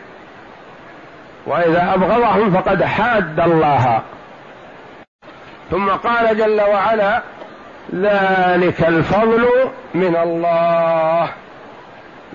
وإذا 1.48 1.94
أبغضهم 1.94 2.52
فقد 2.52 2.84
حاد 2.84 3.40
الله. 3.40 4.02
ثم 5.72 5.90
قال 5.90 6.38
جل 6.38 6.62
وعلا 6.62 7.22
ذلك 7.96 8.84
الفضل 8.84 9.48
من 9.94 10.16
الله. 10.16 11.30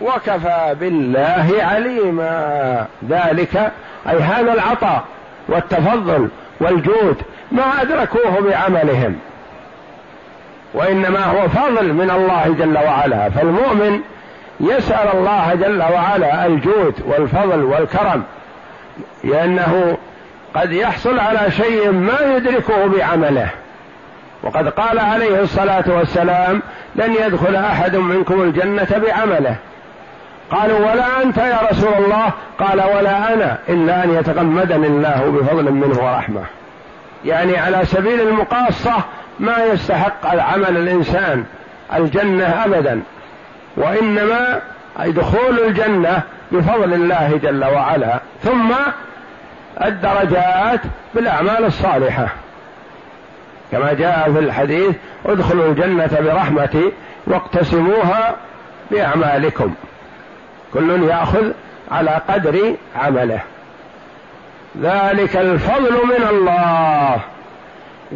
وكفى 0.01 0.77
بالله 0.81 1.55
عليما. 1.59 2.87
ذلك 3.09 3.73
اي 4.09 4.19
هذا 4.19 4.53
العطاء 4.53 5.05
والتفضل 5.49 6.29
والجود 6.61 7.17
ما 7.53 7.83
أدركوه 7.83 8.41
بعملهم. 8.41 9.17
وإنما 10.75 11.25
هو 11.25 11.49
فضل 11.49 11.93
من 11.93 12.11
الله 12.11 12.55
جل 12.59 12.79
وعلا. 12.79 13.31
فالمؤمن 13.31 14.01
يسأل 14.61 15.09
الله 15.15 15.55
جل 15.55 15.83
وعلا 15.83 16.47
الجود 16.47 16.95
والفضل 17.07 17.65
والكرم 17.65 18.23
لأنه 19.25 19.97
قد 20.55 20.73
يحصل 20.73 21.19
على 21.19 21.51
شيء 21.51 21.91
ما 21.91 22.37
يدركه 22.37 22.87
بعمله. 22.87 23.51
وقد 24.43 24.69
قال 24.69 24.99
عليه 24.99 25.41
الصلاة 25.41 25.85
والسلام 25.87 26.63
لن 26.97 27.15
يدخل 27.15 27.57
أحد 27.57 27.97
منكم 27.97 28.43
الجنة 28.43 29.03
بعمله. 29.07 29.57
قالوا 30.51 30.79
ولا 30.79 31.23
أنت 31.23 31.37
يا 31.37 31.59
رسول 31.71 31.95
الله؟ 31.95 32.31
قال 32.59 32.81
ولا 32.97 33.35
أنا 33.35 33.59
إلا 33.69 34.05
أن 34.05 34.15
يتغمدني 34.15 34.87
الله 34.87 35.33
بفضل 35.41 35.73
منه 35.73 35.99
ورحمة. 36.05 36.43
يعني 37.25 37.59
على 37.59 37.85
سبيل 37.85 38.21
المقاصة 38.21 38.95
ما 39.41 39.65
يستحق 39.65 40.33
العمل 40.33 40.77
الإنسان 40.77 41.45
الجنة 41.95 42.65
ابدا. 42.65 43.01
وإنما 43.77 44.61
دخول 45.07 45.59
الجنة 45.67 46.23
بفضل 46.53 46.95
الله 46.95 47.41
جل 47.43 47.65
وعلا. 47.65 48.21
ثم 48.43 48.73
الدرجات 49.85 50.81
بالأعمال 51.15 51.65
الصالحة. 51.65 52.29
كما 53.73 53.93
جاء 53.93 54.33
في 54.33 54.39
الحديث 54.39 54.97
ادخلوا 55.27 55.67
الجنة 55.69 56.11
برحمتي 56.21 56.93
واقتسموها 57.27 58.37
بأعمالكم. 58.91 59.75
كل 60.75 61.03
ياخذ 61.03 61.53
على 61.91 62.21
قدر 62.29 62.75
عمله. 62.97 63.41
ذلك 64.83 65.37
الفضل 65.37 65.93
من 65.93 66.27
الله. 66.31 67.21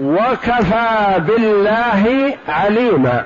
وكفى 0.01 1.19
بالله 1.19 2.35
عليما. 2.49 3.25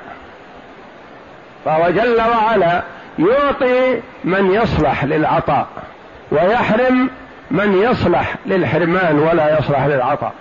فهو 1.65 1.91
جل 1.91 2.21
وعلا 2.21 2.83
يعطي 3.19 4.01
من 4.25 4.53
يصلح 4.53 5.05
للعطاء 5.05 5.67
ويحرم 6.31 7.11
من 7.51 7.83
يصلح 7.83 8.35
للحرمان 8.47 9.19
ولا 9.19 9.59
يصلح 9.59 9.85
للعطاء. 9.87 10.33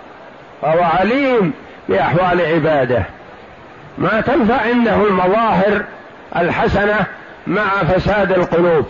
فهو 0.62 0.82
عليم 0.82 1.52
بأحوال 1.88 2.40
عباده. 2.40 3.02
ما 3.98 4.20
تنفع 4.20 4.60
عنده 4.62 4.94
المظاهر 4.94 5.82
الحسنة 6.36 7.06
مع 7.46 7.68
فساد 7.68 8.32
القلوب. 8.32 8.84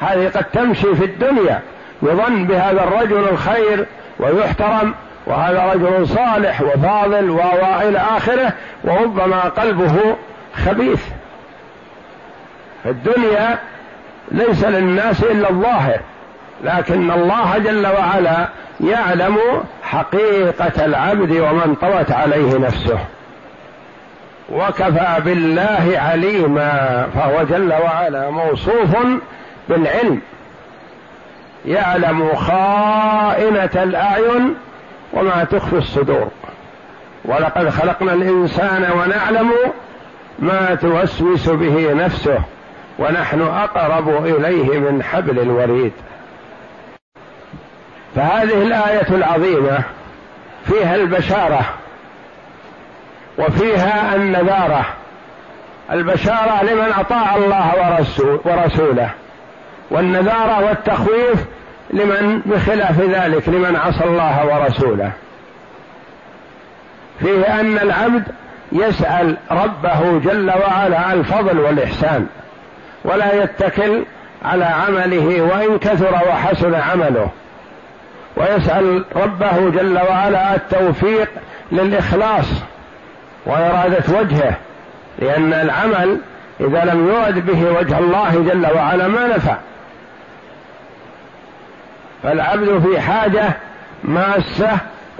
هذه 0.00 0.28
قد 0.28 0.44
تمشي 0.44 0.94
في 0.94 1.04
الدنيا 1.04 1.60
يظن 2.02 2.44
بهذا 2.44 2.84
الرجل 2.84 3.28
الخير 3.28 3.86
ويحترم 4.18 4.94
وهذا 5.26 5.72
رجل 5.74 6.08
صالح 6.08 6.60
وفاضل 6.62 7.30
والى 7.30 7.98
آخره 8.16 8.52
وربما 8.84 9.40
قلبه 9.40 10.16
خبيث. 10.66 11.02
الدنيا 12.86 13.58
ليس 14.30 14.64
للناس 14.64 15.22
إلا 15.22 15.50
الظاهر 15.50 16.00
لكن 16.64 17.10
الله 17.10 17.58
جل 17.58 17.86
وعلا 17.86 18.48
يعلم 18.80 19.38
حقيقة 19.82 20.84
العبد 20.84 21.30
ومن 21.30 21.76
طوت 21.80 22.12
عليه 22.12 22.58
نفسه. 22.58 22.98
وكفى 24.50 25.16
بالله 25.24 25.92
عليما 25.94 27.06
فهو 27.14 27.42
جل 27.42 27.72
وعلا 27.72 28.30
موصوف 28.30 28.96
بالعلم. 29.68 30.20
يعلم 31.66 32.34
خائنة 32.34 33.82
الأعين 33.82 34.54
وما 35.12 35.44
تخفي 35.44 35.76
الصدور. 35.76 36.28
ولقد 37.24 37.68
خلقنا 37.68 38.12
الإنسان 38.12 38.90
ونعلم 38.92 39.52
ما 40.38 40.74
توسوس 40.74 41.48
به 41.48 41.92
نفسه 41.92 42.38
ونحن 42.98 43.40
أقرب 43.40 44.26
إليه 44.26 44.78
من 44.78 45.02
حبل 45.02 45.38
الوريد. 45.38 45.92
فهذه 48.16 48.62
الآية 48.62 49.08
العظيمة 49.10 49.78
فيها 50.64 50.94
البشارة 50.94 51.60
وفيها 53.38 54.14
النذارة 54.16 54.86
البشارة 55.92 56.64
لمن 56.64 56.92
أطاع 56.98 57.36
الله 57.36 57.72
ورسوله 58.44 59.10
والنذارة 59.90 60.64
والتخويف 60.64 61.44
لمن 61.90 62.42
بخلاف 62.46 63.00
ذلك 63.00 63.48
لمن 63.48 63.76
عصى 63.76 64.04
الله 64.04 64.46
ورسوله. 64.46 65.10
فيه 67.20 67.60
أن 67.60 67.78
العبد 67.78 68.22
يسأل 68.72 69.36
ربه 69.50 70.18
جل 70.18 70.50
وعلا 70.50 71.12
الفضل 71.12 71.58
والإحسان 71.58 72.26
ولا 73.04 73.42
يتكل 73.42 74.04
على 74.44 74.64
عمله 74.64 75.42
وإن 75.42 75.78
كثر 75.78 76.14
وحسن 76.28 76.74
عمله. 76.74 77.28
ويسأل 78.36 79.04
ربه 79.16 79.70
جل 79.70 79.98
وعلا 79.98 80.54
التوفيق 80.54 81.28
للإخلاص 81.72 82.46
وإرادة 83.46 84.18
وجهه 84.20 84.56
لأن 85.18 85.52
العمل 85.52 86.20
إذا 86.60 86.84
لم 86.84 87.08
يرد 87.08 87.46
به 87.46 87.78
وجه 87.78 87.98
الله 87.98 88.44
جل 88.48 88.66
وعلا 88.76 89.08
ما 89.08 89.26
نفع. 89.26 89.56
فالعبد 92.22 92.78
في 92.78 93.00
حاجة 93.00 93.44
ماسة 94.04 94.70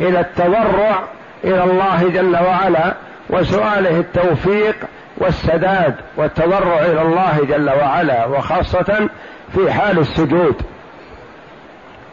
إلى 0.01 0.21
التضرع 0.21 1.03
إلى 1.45 1.65
الله 1.65 2.09
جل 2.09 2.37
وعلا 2.37 2.95
وسؤاله 3.31 4.01
التوفيق 4.01 4.77
والسداد 5.17 5.95
والتضرع 6.17 6.79
إلى 6.79 7.03
الله 7.03 7.39
جل 7.49 7.71
وعلا 7.71 8.27
وخاصة 8.27 9.09
في 9.55 9.73
حال 9.73 9.99
السجود. 9.99 10.63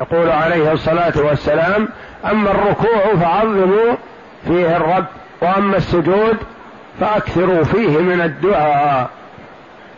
يقول 0.01 0.29
عليه 0.29 0.71
الصلاة 0.71 1.13
والسلام 1.15 1.89
أما 2.31 2.51
الركوع 2.51 3.15
فعظموا 3.21 3.95
فيه 4.47 4.77
الرب 4.77 5.05
واما 5.41 5.77
السجود 5.77 6.37
فاكثروا 6.99 7.63
فيه 7.63 7.97
من 7.97 8.21
الدعاء 8.21 9.09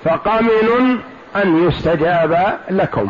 فقمن 0.04 1.00
ان 1.36 1.68
يستجاب 1.68 2.58
لكم 2.70 3.10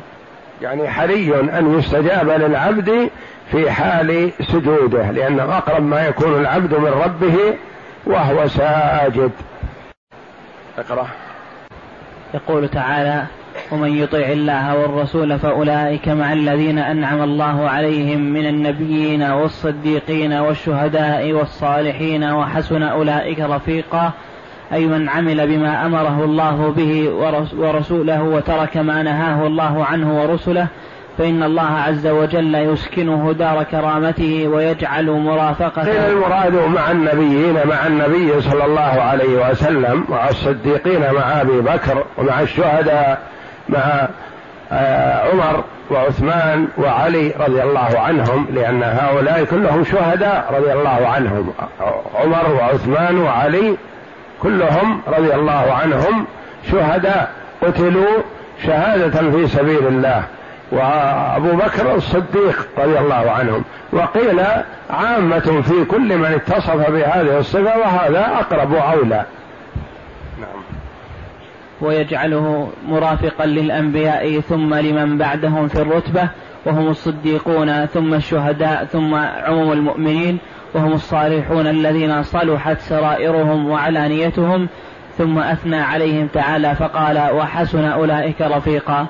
يعني 0.61 0.89
حري 0.89 1.39
ان 1.39 1.77
يستجاب 1.79 2.29
للعبد 2.29 3.09
في 3.51 3.71
حال 3.71 4.31
سجوده 4.41 5.11
لأنه 5.11 5.57
اقرب 5.57 5.83
ما 5.83 6.07
يكون 6.07 6.39
العبد 6.41 6.73
من 6.73 6.87
ربه 7.05 7.57
وهو 8.05 8.47
ساجد. 8.47 9.31
اقرأ. 10.77 11.07
يقول 12.33 12.69
تعالى 12.69 13.25
ومن 13.71 13.97
يطع 13.97 14.17
الله 14.17 14.77
والرسول 14.77 15.39
فأولئك 15.39 16.09
مع 16.09 16.33
الذين 16.33 16.79
أنعم 16.79 17.23
الله 17.23 17.69
عليهم 17.69 18.19
من 18.19 18.45
النبيين 18.45 19.23
والصديقين 19.23 20.33
والشهداء 20.33 21.31
والصالحين 21.31 22.23
وحسن 22.23 22.83
أولئك 22.83 23.39
رفيقا 23.39 24.11
أي 24.73 24.85
من 24.85 25.09
عمل 25.09 25.47
بما 25.47 25.85
أمره 25.85 26.23
الله 26.23 26.73
به 26.77 27.09
ورسوله 27.57 28.23
وترك 28.23 28.77
ما 28.77 29.03
نهاه 29.03 29.47
الله 29.47 29.85
عنه 29.85 30.21
ورسله 30.21 30.67
فإن 31.17 31.43
الله 31.43 31.71
عز 31.77 32.07
وجل 32.07 32.55
يسكنه 32.55 33.31
دار 33.31 33.63
كرامته 33.63 34.47
ويجعل 34.47 35.11
مرافقته 35.11 35.83
قيل 35.83 36.11
المراد 36.11 36.55
مع 36.55 36.91
النبيين 36.91 37.53
مع 37.53 37.87
النبي 37.87 38.41
صلى 38.41 38.65
الله 38.65 38.81
عليه 38.81 39.49
وسلم 39.49 40.05
مع 40.09 40.29
الصديقين 40.29 41.13
مع 41.13 41.41
أبي 41.41 41.61
بكر 41.61 42.05
ومع 42.17 42.41
الشهداء 42.41 43.21
مع 43.69 44.07
آه، 44.71 45.31
عمر 45.31 45.63
وعثمان 45.91 46.67
وعلي 46.77 47.33
رضي 47.39 47.63
الله 47.63 47.99
عنهم 47.99 48.45
لأن 48.53 48.83
هؤلاء 48.83 49.43
كلهم 49.43 49.83
شهداء 49.83 50.53
رضي 50.53 50.73
الله 50.73 51.07
عنهم. 51.07 51.53
عمر 52.15 52.53
وعثمان 52.53 53.17
وعلي 53.17 53.77
كلهم 54.41 55.01
رضي 55.07 55.35
الله 55.35 55.73
عنهم 55.73 56.25
شهداء 56.71 57.31
قتلوا 57.61 58.17
شهادة 58.65 59.31
في 59.31 59.47
سبيل 59.47 59.87
الله. 59.87 60.23
وأبو 60.71 61.51
بكر 61.51 61.95
الصديق 61.95 62.67
رضي 62.77 62.99
الله 62.99 63.31
عنهم. 63.31 63.63
وقيل 63.91 64.41
عامة 64.89 65.61
في 65.61 65.85
كل 65.85 66.17
من 66.17 66.25
اتصف 66.25 66.89
بهذه 66.89 67.37
الصفة 67.39 67.77
وهذا 67.77 68.31
أقرب 68.39 68.71
وأولى 68.71 69.15
نعم 69.15 69.42
ويجعله 71.81 72.69
مرافقا 72.87 73.45
للأنبياء 73.45 74.39
ثم 74.39 74.73
لمن 74.73 75.17
بعدهم 75.17 75.67
في 75.67 75.81
الرتبة 75.81 76.29
وهم 76.65 76.87
الصديقون 76.87 77.85
ثم 77.85 78.13
الشهداء 78.13 78.85
ثم 78.85 79.15
عموم 79.15 79.71
المؤمنين 79.71 80.37
وهم 80.73 80.93
الصالحون 80.93 81.67
الذين 81.67 82.23
صلحت 82.23 82.79
سرائرهم 82.79 83.69
وعلانيتهم 83.69 84.67
ثم 85.17 85.39
أثنى 85.39 85.81
عليهم 85.81 86.27
تعالى 86.27 86.75
فقال 86.75 87.29
وحسن 87.31 87.85
أولئك 87.85 88.41
رفيقا. 88.41 89.07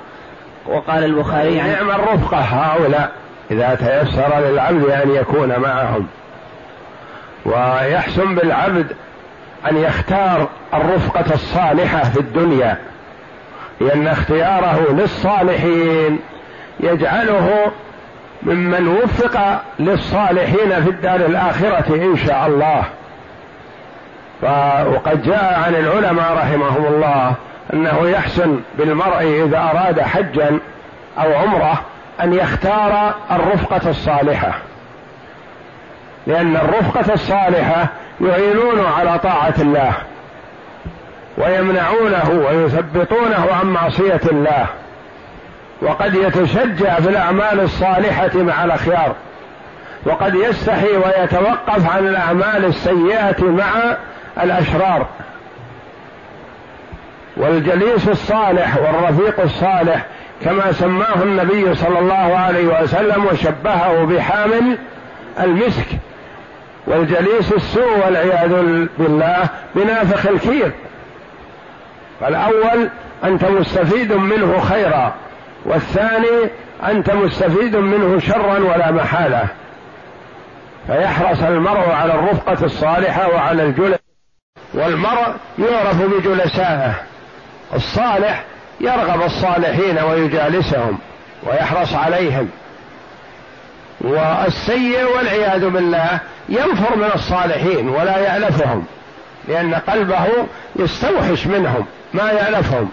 وقال 0.66 1.04
البخاري 1.04 1.60
عن 1.60 1.70
نعم 1.70 1.90
الرفقة 1.90 2.38
هؤلاء 2.38 3.12
إذا 3.50 3.74
تيسر 3.74 4.38
للعبد 4.38 4.84
أن 4.84 5.10
يكون 5.10 5.58
معهم 5.58 6.06
ويحسن 7.46 8.34
بالعبد 8.34 8.86
أن 9.70 9.76
يختار 9.76 10.48
الرفقة 10.74 11.34
الصالحة 11.34 12.02
في 12.02 12.20
الدنيا 12.20 12.78
لأن 13.80 14.08
اختياره 14.08 14.92
للصالحين 14.92 16.18
يجعله 16.80 17.72
ممن 18.42 18.88
وفق 18.88 19.62
للصالحين 19.78 20.82
في 20.82 20.90
الدار 20.90 21.16
الآخرة 21.16 21.94
إن 21.94 22.16
شاء 22.16 22.46
الله. 22.46 22.84
وقد 24.94 25.22
جاء 25.22 25.62
عن 25.66 25.74
العلماء 25.74 26.32
رحمهم 26.32 26.84
الله 26.86 27.34
أنه 27.72 28.08
يحسن 28.08 28.60
بالمرء 28.78 29.44
إذا 29.46 29.58
أراد 29.58 30.00
حجا 30.00 30.58
أو 31.18 31.34
عمرة 31.34 31.80
أن 32.22 32.32
يختار 32.32 33.14
الرفقة 33.30 33.90
الصالحة 33.90 34.52
لأن 36.26 36.56
الرفقة 36.56 37.14
الصالحة 37.14 37.88
يعينون 38.20 38.86
على 38.86 39.18
طاعة 39.18 39.54
الله 39.58 39.92
ويمنعونه 41.38 42.46
ويثبطونه 42.48 43.46
عن 43.60 43.66
معصية 43.66 44.20
الله 44.32 44.66
وقد 45.82 46.14
يتشجع 46.14 46.94
في 46.94 47.08
الأعمال 47.08 47.60
الصالحة 47.60 48.30
مع 48.34 48.64
الأخيار 48.64 49.14
وقد 50.06 50.34
يستحي 50.34 50.96
ويتوقف 50.96 51.96
عن 51.96 52.06
الأعمال 52.06 52.64
السيئة 52.64 53.44
مع 53.44 53.96
الأشرار. 54.42 55.06
والجليس 57.36 58.08
الصالح 58.08 58.76
والرفيق 58.76 59.40
الصالح 59.40 60.06
كما 60.44 60.72
سماه 60.72 61.22
النبي 61.22 61.74
صلى 61.74 61.98
الله 61.98 62.36
عليه 62.38 62.82
وسلم 62.82 63.26
وشبهه 63.26 64.04
بحامل 64.04 64.78
المسك 65.40 65.86
والجليس 66.86 67.52
السوء 67.52 67.98
والعياذ 68.04 68.48
بالله 68.98 69.48
بنافخ 69.74 70.26
الكير. 70.26 70.72
فالأول 72.20 72.88
أنت 73.24 73.44
مستفيد 73.44 74.12
منه 74.12 74.60
خيرا 74.60 75.14
والثاني 75.64 76.50
أنت 76.84 77.10
مستفيد 77.10 77.76
منه 77.76 78.18
شرا 78.18 78.58
ولا 78.58 78.90
محالة. 78.90 79.44
فيحرص 80.86 81.42
المرء 81.42 81.90
على 81.90 82.14
الرفقة 82.14 82.64
الصالحة 82.64 83.28
وعلى 83.34 83.62
الجلس 83.62 83.98
والمرء 84.74 85.34
يعرف 85.58 86.02
بجلسائه. 86.02 86.94
الصالح 87.74 88.44
يرغب 88.80 89.22
الصالحين 89.22 89.98
ويجالسهم 89.98 90.98
ويحرص 91.46 91.94
عليهم. 91.94 92.48
والسيء 94.04 95.04
والعياذ 95.16 95.68
بالله 95.68 96.18
ينفر 96.48 96.96
من 96.96 97.10
الصالحين 97.14 97.88
ولا 97.88 98.18
يألفهم 98.18 98.84
لأن 99.48 99.74
قلبه 99.74 100.26
يستوحش 100.76 101.46
منهم 101.46 101.86
ما 102.14 102.30
يألفهم. 102.30 102.90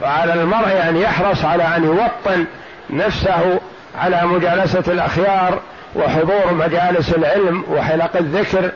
فعلى 0.00 0.34
المرء 0.34 0.88
أن 0.88 0.96
يحرص 0.96 1.44
على 1.44 1.62
أن 1.62 1.84
يوطن 1.84 2.44
نفسه 2.90 3.60
على 3.98 4.22
مجالسة 4.26 4.84
الأخيار 4.88 5.60
وحضور 5.96 6.54
مجالس 6.54 7.14
العلم 7.14 7.64
وحلق 7.70 8.16
الذكر 8.16 8.70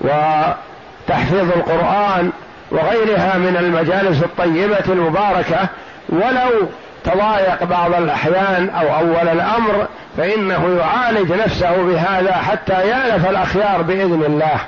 وتحفيظ 0.00 1.52
القرآن 1.56 2.30
وغيرها 2.70 3.38
من 3.38 3.56
المجالس 3.56 4.22
الطيبة 4.22 4.84
المباركة 4.88 5.68
ولو 6.08 6.68
تضايق 7.04 7.64
بعض 7.64 7.94
الأحيان 7.94 8.70
أو 8.70 8.98
أول 8.98 9.28
الأمر 9.28 9.86
فإنه 10.16 10.78
يعالج 10.80 11.32
نفسه 11.32 11.76
بهذا 11.76 12.32
حتى 12.32 12.88
يألف 12.88 13.30
الأخيار 13.30 13.82
بإذن 13.82 14.22
الله. 14.26 14.60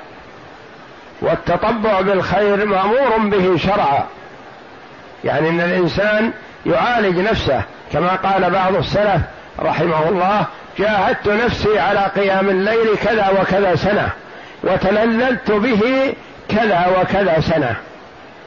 والتطبع 1.20 2.00
بالخير 2.00 2.66
مأمور 2.66 3.18
به 3.18 3.56
شرعا. 3.56 4.04
يعني 5.24 5.48
إن 5.48 5.60
الإنسان 5.60 6.32
يعالج 6.66 7.18
نفسه 7.18 7.62
كما 7.92 8.08
قال 8.08 8.50
بعض 8.50 8.76
السلف 8.76 9.20
رحمه 9.60 10.08
الله 10.08 10.46
جاهدت 10.78 11.28
نفسي 11.28 11.78
على 11.78 12.00
قيام 12.16 12.48
الليل 12.48 12.96
كذا 13.02 13.28
وكذا 13.40 13.74
سنة 13.76 14.08
وتلذذت 14.62 15.50
به 15.50 16.14
كذا 16.48 16.86
وكذا 17.00 17.40
سنة. 17.40 17.76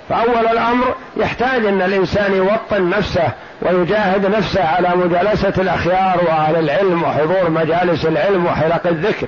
فأول 0.09 0.47
الأمر 0.47 0.95
يحتاج 1.17 1.65
أن 1.65 1.81
الإنسان 1.81 2.33
يوطن 2.33 2.89
نفسه 2.89 3.31
ويجاهد 3.61 4.25
نفسه 4.25 4.63
على 4.63 4.89
مجالسة 4.95 5.53
الأخيار 5.57 6.19
وأهل 6.27 6.55
العلم 6.55 7.03
وحضور 7.03 7.49
مجالس 7.49 8.05
العلم 8.05 8.45
وحلق 8.45 8.87
الذكر. 8.87 9.27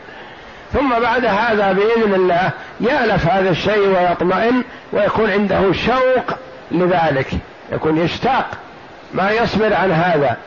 ثم 0.74 0.90
بعد 1.02 1.26
هذا 1.26 1.72
بإذن 1.72 2.14
الله 2.14 2.52
يألف 2.80 3.28
هذا 3.28 3.50
الشيء 3.50 3.88
ويطمئن 3.88 4.64
ويكون 4.94 5.32
عنده 5.32 5.72
شوق 5.72 6.38
لذلك. 6.72 7.28
يكون 7.72 7.98
يشتاق 7.98 8.48
ما 9.14 9.32
يصبر 9.32 9.74
عن 9.74 9.92
هذا. 9.92 10.38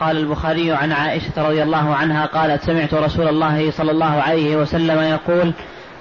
قال 0.00 0.16
البخاري 0.16 0.72
عن 0.72 0.92
عائشة 0.92 1.32
رضي 1.48 1.62
الله 1.62 1.94
عنها 1.94 2.26
قالت 2.26 2.62
سمعت 2.62 2.94
رسول 2.94 3.28
الله 3.28 3.70
صلى 3.70 3.90
الله 3.90 4.22
عليه 4.22 4.56
وسلم 4.56 5.00
يقول 5.00 5.52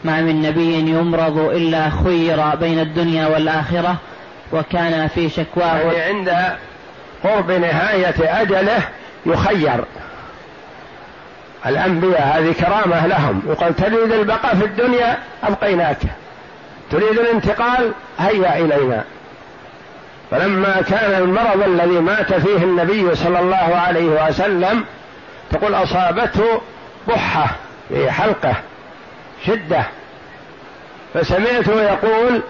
ما 0.03 0.21
من 0.21 0.41
نبي 0.41 0.73
يمرض 0.73 1.37
إلا 1.37 1.89
خير 1.89 2.55
بين 2.55 2.79
الدنيا 2.79 3.27
والآخرة 3.27 3.95
وكان 4.53 5.07
في 5.07 5.29
شكواه 5.29 5.77
يعني 5.77 5.99
عند 5.99 6.35
قرب 7.23 7.51
نهاية 7.51 8.41
أجله 8.41 8.79
يخير. 9.25 9.83
الأنبياء 11.65 12.37
هذه 12.37 12.51
كرامة 12.51 13.07
لهم. 13.07 13.41
يقال 13.47 13.75
تريد 13.75 14.11
البقاء 14.11 14.55
في 14.55 14.65
الدنيا 14.65 15.17
أبقيناك. 15.43 15.97
تريد 16.91 17.19
الانتقال 17.19 17.91
هيا 18.19 18.57
إلينا. 18.57 19.03
فلما 20.31 20.81
كان 20.81 21.21
المرض 21.21 21.63
الذي 21.63 21.99
مات 21.99 22.33
فيه 22.33 22.57
النبي 22.57 23.15
صلى 23.15 23.39
الله 23.39 23.75
عليه 23.87 24.27
وسلم 24.27 24.85
تقول 25.51 25.75
أصابته 25.75 26.61
بحة 27.07 27.55
في 27.89 28.11
حلقه. 28.11 28.55
شدة. 29.45 29.83
فسمعته 31.13 31.81
يقول 31.81 32.41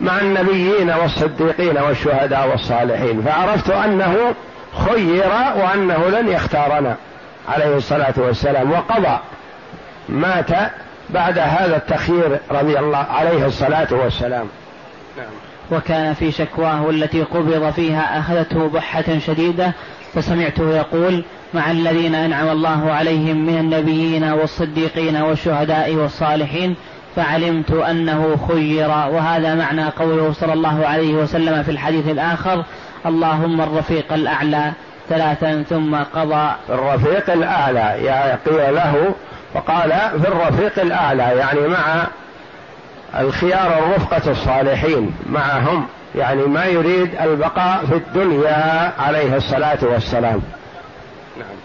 مع 0.00 0.18
النبيين 0.18 0.90
والصديقين 0.90 1.78
والشهداء 1.78 2.48
والصالحين 2.48 3.22
فعرفت 3.22 3.70
أنه 3.70 4.34
خير 4.86 5.30
وأنه 5.56 6.08
لن 6.08 6.28
يختارنا 6.28 6.96
عليه 7.48 7.76
الصلاة 7.76 8.14
والسلام. 8.16 8.72
وقضى. 8.72 9.18
مات 10.08 10.50
بعد 11.10 11.38
هذا 11.38 11.76
التخيير 11.76 12.38
رضي 12.50 12.78
الله 12.78 13.06
عليه 13.10 13.46
الصلاة 13.46 13.88
والسلام. 13.90 14.48
نعم. 15.16 15.26
وكان 15.70 16.14
في 16.14 16.32
شكواه 16.32 16.90
التي 16.90 17.22
قبض 17.22 17.70
فيها 17.70 18.18
أخذته 18.20 18.68
بحة 18.68 19.18
شديدة 19.26 19.72
فسمعته 20.16 20.76
يقول 20.76 21.24
مع 21.54 21.70
الذين 21.70 22.14
أنعم 22.14 22.48
الله 22.48 22.92
عليهم 22.92 23.46
من 23.46 23.58
النبيين 23.58 24.24
والصديقين 24.24 25.16
والشهداء 25.16 25.94
والصالحين 25.94 26.76
فعلمت 27.16 27.70
أنه 27.70 28.36
خير. 28.48 28.88
وهذا 28.88 29.54
معنى 29.54 29.84
قوله 29.84 30.32
صلى 30.32 30.52
الله 30.52 30.86
عليه 30.86 31.14
وسلم 31.14 31.62
في 31.62 31.70
الحديث 31.70 32.08
الآخر 32.08 32.64
اللهم 33.06 33.60
الرفيق 33.60 34.12
الأعلى 34.12 34.72
ثلاثا 35.08 35.62
ثم 35.62 35.96
قضى. 35.96 36.50
الرفيق 36.68 37.30
الأعلى 37.30 38.04
يعني 38.04 38.38
قيل 38.46 38.74
له 38.74 39.14
وقال 39.54 39.90
في 40.22 40.28
الرفيق 40.28 40.80
الأعلى 40.82 41.22
يعني 41.22 41.68
مع 41.68 42.06
الخيار 43.18 43.78
الرفقة 43.78 44.30
الصالحين 44.30 45.14
معهم. 45.26 45.86
يعني 46.16 46.42
ما 46.42 46.64
يريد 46.64 47.10
البقاء 47.20 47.86
في 47.86 47.94
الدنيا 47.94 48.92
عليه 48.98 49.36
الصلاة 49.36 49.78
والسلام. 49.82 50.40
نعم. 51.38 51.56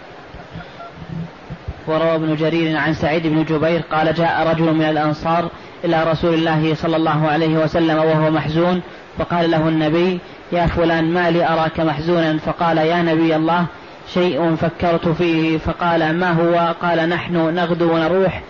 وروى 1.86 2.14
ابن 2.14 2.36
جرير 2.36 2.76
عن 2.76 2.94
سعيد 2.94 3.26
بن 3.26 3.44
جبير 3.44 3.82
قال 3.92 4.14
جاء 4.14 4.50
رجل 4.50 4.74
من 4.74 4.82
الأنصار 4.82 5.48
إلى 5.84 6.04
رسول 6.04 6.34
الله 6.34 6.74
صلى 6.74 6.96
الله 6.96 7.28
عليه 7.28 7.56
وسلم 7.58 7.98
وهو 7.98 8.30
محزون 8.30 8.82
فقال 9.18 9.50
له 9.50 9.68
النبي 9.68 10.20
يا 10.52 10.66
فلان 10.66 11.12
ما 11.14 11.30
لي 11.30 11.48
أراك 11.48 11.80
محزونا؟ 11.80 12.38
فقال 12.38 12.78
يا 12.78 13.02
نبي 13.02 13.36
الله 13.36 13.66
شيء 14.14 14.56
فكرت 14.56 15.08
فيه. 15.08 15.58
فقال 15.58 16.18
ما 16.18 16.32
هو؟ 16.32 16.74
قال 16.82 17.08
نحن 17.08 17.54
نغدو 17.54 17.94
ونروح 17.94 18.42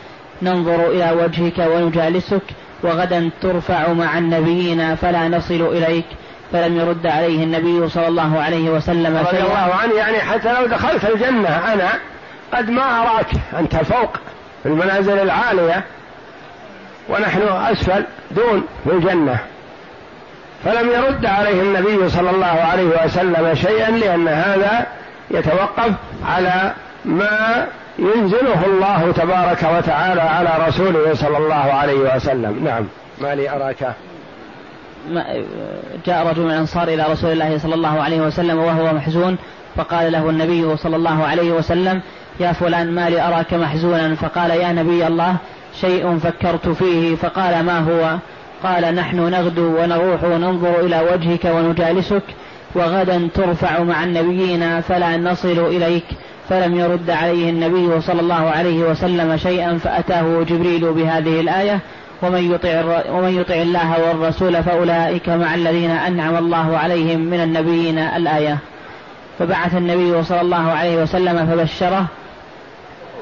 ننظر 0.42 0.90
إلى 0.90 1.12
وجهك 1.12 1.58
ونجالسك. 1.58 2.42
وغدا 2.82 3.30
ترفع 3.42 3.92
مع 3.92 4.18
النبيين 4.18 4.94
فلا 4.94 5.28
نصل 5.28 5.68
إليك 5.72 6.04
فلم 6.52 6.76
يرد 6.76 7.06
عليه 7.06 7.44
النبي 7.44 7.88
صلى 7.88 8.08
الله 8.08 8.42
عليه 8.42 8.70
وسلم 8.70 9.16
رضي 9.16 9.40
الله 9.40 9.74
عنه 9.82 9.94
يعني 9.94 10.18
حتى 10.18 10.52
لو 10.60 10.66
دخلت 10.66 11.04
الجنة 11.04 11.72
أنا 11.72 11.88
قد 12.54 12.70
ما 12.70 12.82
أراك 12.82 13.26
أنت 13.58 13.76
فوق 13.76 14.16
في 14.62 14.68
المنازل 14.68 15.18
العالية 15.18 15.84
ونحن 17.08 17.42
أسفل 17.42 18.04
دون 18.30 18.64
في 18.84 18.90
الجنة. 18.92 19.38
فلم 20.64 20.90
يرد 20.90 21.26
عليه 21.26 21.62
النبي 21.62 22.08
صلى 22.08 22.30
الله 22.30 22.46
عليه 22.46 23.04
وسلم 23.04 23.54
شيئا 23.54 23.90
لأن 23.90 24.28
هذا 24.28 24.86
يتوقف 25.30 25.92
على 26.26 26.72
ما 27.04 27.66
ينزله 27.98 28.66
الله 28.66 29.12
تبارك 29.12 29.62
وتعالى 29.78 30.20
على 30.20 30.68
رسوله 30.68 31.14
صلى 31.14 31.38
الله 31.38 31.54
عليه 31.54 32.16
وسلم. 32.16 32.64
نعم. 32.64 32.84
ما 33.20 33.34
لي 33.34 33.50
أراك؟ 33.50 33.94
جاء 36.06 36.26
رجل 36.26 36.42
من 36.42 36.50
الأنصار 36.50 36.88
إلى 36.88 37.06
رسول 37.10 37.32
الله 37.32 37.58
صلى 37.58 37.74
الله 37.74 38.02
عليه 38.02 38.20
وسلم 38.20 38.58
وهو 38.58 38.94
محزون 38.94 39.36
فقال 39.76 40.12
له 40.12 40.30
النبي 40.30 40.76
صلى 40.76 40.96
الله 40.96 41.24
عليه 41.24 41.52
وسلم 41.52 42.00
يا 42.40 42.52
فلان 42.52 42.94
ما 42.94 43.10
لي 43.10 43.20
أراك 43.20 43.54
محزونا؟ 43.54 44.14
فقال 44.14 44.50
يا 44.50 44.72
نبي 44.72 45.06
الله 45.06 45.36
شيء 45.80 46.18
فكرت 46.18 46.68
فيه. 46.68 47.14
فقال 47.16 47.62
ما 47.62 47.78
هو؟ 47.78 48.16
قال 48.64 48.94
نحن 48.94 49.16
نغدو 49.16 49.80
ونروح 49.80 50.24
وننظر 50.24 50.80
إلى 50.80 51.00
وجهك 51.12 51.44
ونجالسك 51.44 52.22
وغدا 52.74 53.28
ترفع 53.34 53.82
مع 53.82 54.04
النبيين 54.04 54.80
فلا 54.80 55.16
نصل 55.16 55.66
إليك. 55.66 56.04
فلم 56.52 56.80
يرد 56.80 57.10
عليه 57.10 57.50
النبي 57.50 58.00
صلى 58.00 58.20
الله 58.20 58.50
عليه 58.50 58.78
وسلم 58.78 59.36
شيئا 59.36 59.78
فأتاه 59.78 60.42
جبريل 60.42 60.92
بهذه 60.92 61.40
الآية 61.40 61.78
ومن 62.22 62.52
يطع 62.52 63.02
ومن 63.10 63.38
يطع 63.40 63.54
الله 63.54 64.08
والرسول 64.08 64.62
فأولئك 64.62 65.28
مع 65.28 65.54
الذين 65.54 65.90
أنعم 65.90 66.36
الله 66.36 66.78
عليهم 66.78 67.20
من 67.20 67.40
النبيين 67.40 67.98
الآية 67.98 68.58
فبعث 69.38 69.76
النبي 69.76 70.24
صلى 70.24 70.40
الله 70.40 70.70
عليه 70.72 71.02
وسلم 71.02 71.46
فبشره 71.46 72.06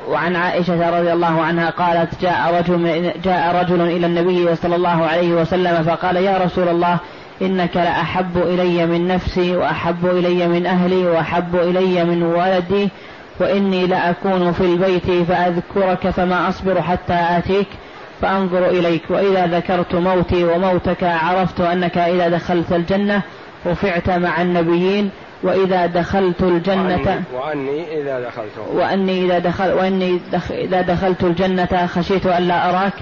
وعن 0.08 0.36
عائشة 0.36 1.00
رضي 1.00 1.12
الله 1.12 1.42
عنها 1.42 1.70
قالت 1.70 2.22
جاء 2.22 2.54
رجل 2.58 3.12
جاء 3.24 3.62
رجل 3.62 3.80
إلى 3.80 4.06
النبي 4.06 4.56
صلى 4.56 4.76
الله 4.76 5.06
عليه 5.06 5.32
وسلم 5.32 5.82
فقال 5.82 6.16
يا 6.16 6.38
رسول 6.38 6.68
الله 6.68 6.98
إنك 7.42 7.76
لأحب 7.76 8.36
إلي 8.36 8.86
من 8.86 9.08
نفسي 9.08 9.56
وأحب 9.56 10.06
إلي 10.06 10.48
من 10.48 10.66
أهلي 10.66 11.06
وأحب 11.06 11.56
إلي 11.56 12.04
من 12.04 12.22
ولدي 12.22 12.88
وإني 13.40 13.86
لأكون 13.86 14.52
في 14.52 14.60
البيت 14.60 15.10
فأذكرك 15.28 16.10
فما 16.10 16.48
أصبر 16.48 16.82
حتى 16.82 17.18
آتيك 17.38 17.68
فأنظر 18.22 18.68
إليك 18.68 19.02
وإذا 19.10 19.46
ذكرت 19.46 19.94
موتي 19.94 20.44
وموتك 20.44 21.04
عرفت 21.04 21.60
أنك 21.60 21.98
إذا 21.98 22.28
دخلت 22.28 22.72
الجنة 22.72 23.22
رفعت 23.66 24.10
مع 24.10 24.42
النبيين 24.42 25.10
وإذا 25.42 25.86
دخلت 25.86 26.42
الجنة 26.42 27.22
وأني, 27.34 28.00
إذا 28.00 28.20
دخلت 28.20 28.52
وأني 28.72 29.24
إذا 29.24 29.38
دخل 29.38 29.72
وأني 29.72 30.20
إذا 30.50 30.80
دخلت 30.80 31.24
الجنة 31.24 31.86
خشيت 31.86 32.26
ألا 32.26 32.70
أراك 32.70 32.92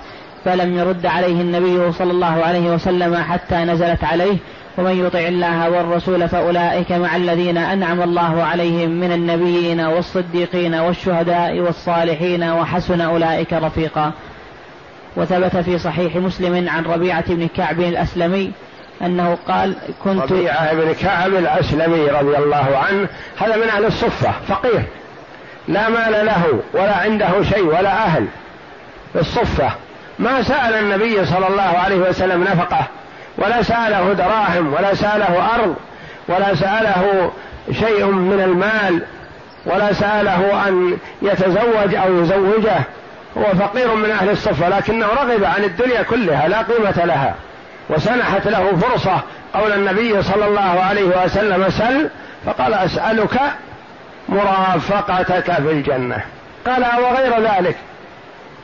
فلم 0.44 0.78
يرد 0.78 1.06
عليه 1.06 1.40
النبي 1.40 1.92
صلى 1.92 2.10
الله 2.10 2.44
عليه 2.44 2.70
وسلم 2.74 3.16
حتى 3.16 3.56
نزلت 3.56 4.04
عليه 4.04 4.36
ومن 4.78 5.06
يطع 5.06 5.18
الله 5.18 5.70
والرسول 5.70 6.28
فأولئك 6.28 6.92
مع 6.92 7.16
الذين 7.16 7.58
أنعم 7.58 8.02
الله 8.02 8.42
عليهم 8.42 8.90
من 8.90 9.12
النبيين 9.12 9.80
والصديقين 9.80 10.74
والشهداء 10.74 11.60
والصالحين 11.60 12.42
وحسن 12.42 13.00
أولئك 13.00 13.52
رفيقا. 13.52 14.12
وثبت 15.16 15.56
في 15.56 15.78
صحيح 15.78 16.16
مسلم 16.16 16.68
عن 16.68 16.84
ربيعة 16.84 17.34
بن 17.34 17.48
كعب 17.56 17.80
الأسلمي 17.80 18.52
أنه 19.02 19.38
قال 19.48 19.74
كنت 20.04 20.32
ربيعة 20.32 20.74
بن 20.74 20.92
كعب 20.92 21.34
الأسلمي 21.34 22.10
رضي 22.10 22.36
الله 22.36 22.78
عنه 22.88 23.08
هذا 23.38 23.56
من 23.56 23.68
أهل 23.68 23.84
الصفة 23.84 24.32
فقيه. 24.48 24.86
لا 25.68 25.88
مال 25.88 26.26
له 26.26 26.60
ولا 26.74 26.96
عنده 26.96 27.42
شيء 27.42 27.64
ولا 27.64 28.04
أهل. 28.04 28.26
الصفة 29.16 29.70
ما 30.18 30.42
سأل 30.42 30.74
النبي 30.74 31.24
صلى 31.24 31.48
الله 31.48 31.62
عليه 31.62 31.96
وسلم 31.96 32.42
نفقة. 32.42 32.86
ولا 33.38 33.62
سأله 33.62 34.12
دراهم 34.12 34.74
ولا 34.74 34.94
سأله 34.94 35.54
أرض 35.54 35.76
ولا 36.28 36.54
سأله 36.54 37.30
شيء 37.72 38.06
من 38.06 38.40
المال 38.40 39.02
ولا 39.66 39.92
سأله 39.92 40.68
أن 40.68 40.96
يتزوج 41.22 41.94
أو 41.94 42.22
يزوجه. 42.22 42.80
هو 43.38 43.44
فقير 43.58 43.94
من 43.94 44.10
أهل 44.10 44.30
الصفة 44.30 44.68
لكنه 44.68 45.06
رغب 45.06 45.44
عن 45.44 45.64
الدنيا 45.64 46.02
كلها 46.02 46.48
لا 46.48 46.62
قيمة 46.62 47.04
لها 47.04 47.34
وسنحت 47.90 48.48
له 48.48 48.76
فرصة. 48.76 49.20
قول 49.54 49.72
النبي 49.72 50.22
صلى 50.22 50.46
الله 50.46 50.80
عليه 50.88 51.24
وسلم 51.24 51.70
سل 51.70 52.08
فقال 52.46 52.74
أسألك 52.74 53.40
مرافقتك 54.28 55.52
في 55.52 55.70
الجنة. 55.72 56.22
قال 56.66 56.84
وغير 57.02 57.40
ذلك. 57.40 57.76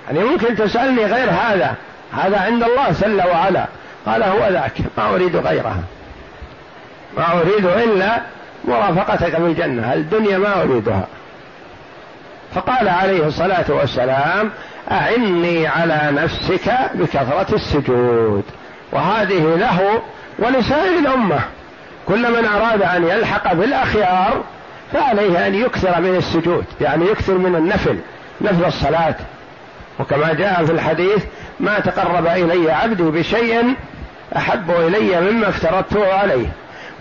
يعني 0.07 0.25
ممكن 0.25 0.57
تسألني 0.57 1.05
غير 1.05 1.31
هذا. 1.31 1.75
هذا 2.12 2.41
عند 2.41 2.62
الله 2.62 2.91
جل 3.03 3.22
وعلا. 3.31 3.66
قال 4.07 4.22
هو 4.22 4.48
ذاك 4.48 4.72
ما 4.98 5.14
أريد 5.14 5.36
غيرها. 5.36 5.82
ما 7.16 7.32
أريد 7.32 7.66
إلا 7.66 8.20
مرافقتك 8.64 9.30
في 9.30 9.46
الجنة 9.46 9.94
الدنيا 9.94 10.38
ما 10.38 10.62
أريدها. 10.62 11.07
فقال 12.55 12.88
عليه 12.88 13.26
الصلاة 13.26 13.64
والسلام 13.68 14.50
أعني 14.90 15.66
على 15.66 16.11
نفسك 16.12 16.74
بكثرة 16.94 17.55
السجود. 17.55 18.44
وهذه 18.92 19.57
له 19.57 20.02
ولسائر 20.38 20.98
الأمة. 20.98 21.40
كل 22.09 22.32
من 22.32 22.46
أراد 22.46 22.82
أن 22.82 23.05
يلحق 23.05 23.52
بالأخيار 23.52 24.42
فعليه 24.92 25.46
أن 25.46 25.55
يكثر 25.55 26.00
من 26.00 26.16
السجود 26.16 26.64
يعني 26.80 27.05
يكثر 27.05 27.38
من 27.38 27.55
النفل 27.55 27.98
نفل 28.40 28.64
الصلاة. 28.64 29.14
وكما 30.00 30.32
جاء 30.32 30.64
في 30.64 30.72
الحديث 30.72 31.24
ما 31.61 31.80
تقرب 31.80 32.26
إلي 32.26 32.72
عبدي 32.72 33.02
بشيء 33.02 33.74
أحب 34.37 34.70
إلي 34.70 35.20
مما 35.20 35.49
افترضته 35.49 36.14
عليه. 36.14 36.47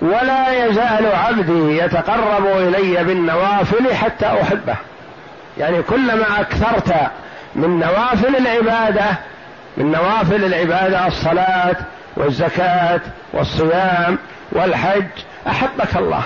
ولا 0.01 0.65
يزال 0.65 1.07
عبدي 1.15 1.77
يتقرب 1.77 2.45
إلي 2.45 3.03
بالنوافل 3.03 3.93
حتى 3.95 4.25
أحبه. 4.25 4.75
يعني 5.57 5.81
كلما 5.81 6.41
أكثرت 6.41 6.93
من 7.55 7.79
نوافل 7.79 8.35
العبادة 8.35 9.05
من 9.77 9.91
نوافل 9.91 10.45
العبادة 10.45 11.07
الصلاة 11.07 11.75
والزكاة 12.17 13.01
والصيام 13.33 14.17
والحج 14.51 15.05
أحبك 15.47 15.95
الله 15.95 16.23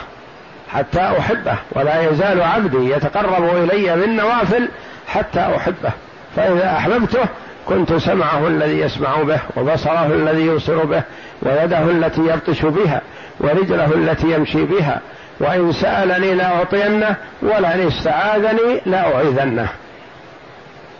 حتى 0.73 1.11
أحبه. 1.19 1.55
ولا 1.71 2.09
يزال 2.09 2.41
عبدي 2.43 2.91
يتقرب 2.91 3.55
إلي 3.55 3.95
بالنوافل 3.95 4.69
حتى 5.07 5.55
أحبه. 5.57 5.91
فإذا 6.35 6.75
أحببته 6.77 7.25
كنت 7.67 7.93
سمعه 7.93 8.47
الذي 8.47 8.79
يسمع 8.79 9.21
به 9.21 9.39
وبصره 9.57 10.05
الذي 10.05 10.41
يبصر 10.41 10.85
به 10.85 11.03
ويده 11.41 11.83
التي 11.83 12.21
يبطش 12.21 12.65
بها 12.65 13.01
ورجله 13.39 13.93
التي 13.93 14.31
يمشي 14.31 14.63
بها. 14.63 15.01
وإن 15.39 15.71
سألني 15.71 16.33
لأعطينه 16.33 17.15
ولئن 17.41 17.87
استعاذني 17.87 18.81
لأعيذنه 18.85 19.69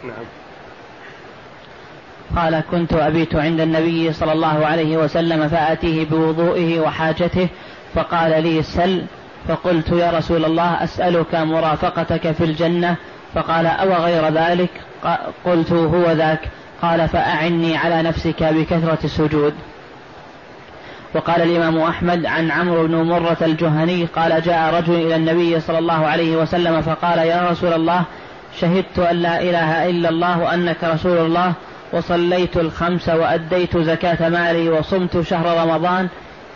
نعم. 0.04 0.26
قال 2.36 2.64
كنت 2.72 2.94
أبيت 2.94 3.36
عند 3.36 3.60
النبي 3.60 4.14
صلى 4.14 4.34
الله 4.34 4.66
عليه 4.66 4.98
وسلم 4.98 5.48
فآتيه 5.48 6.06
بوضوئه 6.06 6.80
وحاجته 6.80 7.48
فقال 7.96 8.44
لي 8.44 8.64
سل. 8.64 9.02
فقلت 9.48 9.90
يا 9.90 10.12
رسول 10.12 10.46
الله 10.46 10.84
أسألك 10.84 11.36
مرافقتك 11.36 12.32
في 12.32 12.44
الجنة 12.44 12.96
فقال 13.38 13.66
أو 13.66 13.94
غير 13.94 14.30
ذلك؟ 14.34 14.70
قلت 15.46 15.72
هو 15.72 16.12
ذاك. 16.12 16.40
قال 16.82 17.10
فأعني 17.10 17.78
على 17.78 18.02
نفسك 18.02 18.44
بكثرة 18.44 18.98
السجود. 19.04 19.54
وقال 21.16 21.42
الإمام 21.42 21.78
أحمد 21.78 22.26
عن 22.26 22.52
عمرو 22.52 22.88
بن 22.88 22.96
مرة 22.96 23.38
الجهني 23.42 24.06
قال 24.06 24.42
جاء 24.42 24.74
رجل 24.74 24.94
إلى 24.94 25.16
النبي 25.16 25.60
صلى 25.60 25.80
الله 25.80 26.08
عليه 26.08 26.38
وسلم 26.38 26.82
فقال 26.82 27.20
يا 27.20 27.50
رسول 27.52 27.74
الله 27.74 28.04
شهدت 28.60 29.00
أن 29.00 29.16
لا 29.16 29.42
إله 29.42 29.90
إلا 29.90 30.10
الله 30.10 30.40
وأنك 30.40 30.84
رسول 30.84 31.18
الله 31.18 31.54
وصليت 31.94 32.58
الخمس 32.58 33.10
وأديت 33.10 33.78
زكاة 33.78 34.30
مالي 34.30 34.70
وصمت 34.70 35.22
شهر 35.22 35.68
رمضان. 35.68 36.08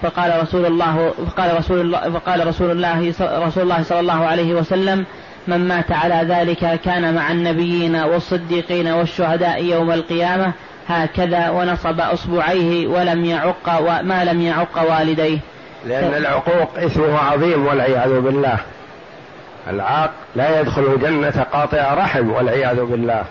فقال 0.01 0.41
رسول 0.43 0.65
الله 0.65 1.13
فقال 1.27 1.57
رسول 1.57 1.82
الله 1.82 1.99
فقال 1.99 2.47
رسول 2.47 2.71
الله 2.71 3.13
رسول 3.21 3.63
الله 3.63 3.84
صلى 3.84 3.99
الله 3.99 4.25
عليه 4.25 4.53
وسلم 4.53 5.05
من 5.48 5.68
مات 5.68 5.92
على 5.92 6.34
ذلك 6.34 6.80
كان 6.86 7.16
مع 7.16 7.32
النبيين 7.32 7.96
والصديقين 7.96 8.88
والشهداء 8.88 9.64
يوم 9.64 9.92
القيامة 9.92 10.52
هكذا 10.89 11.50
ونصب 11.50 12.00
أصبعيه 12.00 12.88
ولم 12.88 13.26
يعق 13.26 13.82
ما 14.02 14.24
لم 14.26 14.42
يعق 14.42 14.92
والديه. 14.92 15.39
لأن 15.86 16.14
العقوق 16.14 16.78
إثمه 16.78 17.20
عظيم 17.20 17.68
والعياذ 17.68 18.20
بالله. 18.20 18.58
العاق 19.70 20.12
لا 20.36 20.60
يدخل 20.60 20.84
الجنة 20.84 21.46
قاطع 21.54 21.94
رحم 21.94 22.32
والعياذ 22.32 22.82
بالله. 22.82 23.24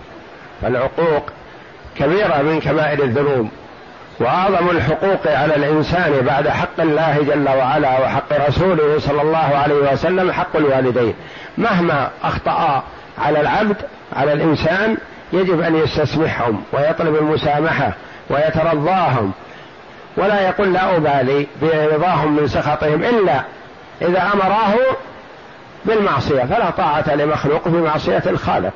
فالعقوق 0.62 1.30
كبيرة 1.98 2.42
من 2.42 2.60
كبائر 2.60 3.04
الذنوب. 3.04 3.48
وأعظم 4.20 4.70
الحقوق 4.70 5.26
على 5.26 5.56
الإنسان 5.56 6.12
بعد 6.20 6.48
حق 6.48 6.80
الله 6.80 7.22
جل 7.22 7.48
وعلا 7.48 8.00
وحق 8.00 8.48
رسوله 8.48 8.98
صلى 8.98 9.22
الله 9.22 9.38
عليه 9.38 9.92
وسلم 9.92 10.32
حق 10.32 10.56
الوالدين. 10.56 11.14
مهما 11.58 12.10
أخطأ 12.22 12.82
على 13.18 13.40
العبد 13.40 13.76
على 14.16 14.32
الإنسان 14.32 14.96
يجب 15.32 15.60
أن 15.60 15.76
يستسمحهم 15.76 16.62
ويطلب 16.72 17.16
المسامحة 17.16 17.92
ويترضاهم. 18.30 19.32
ولا 20.16 20.40
يقول 20.40 20.72
لا 20.72 20.96
أبالي 20.96 21.46
برضاهم 21.62 22.36
من 22.36 22.48
سخطهم 22.48 23.04
إلا 23.04 23.42
إذا 24.02 24.30
أمراه 24.34 24.74
بالمعصية. 25.84 26.44
فلا 26.44 26.70
طاعة 26.70 27.14
لمخلوق 27.14 27.62
في 27.62 27.76
معصية 27.76 28.22
الخالق. 28.26 28.72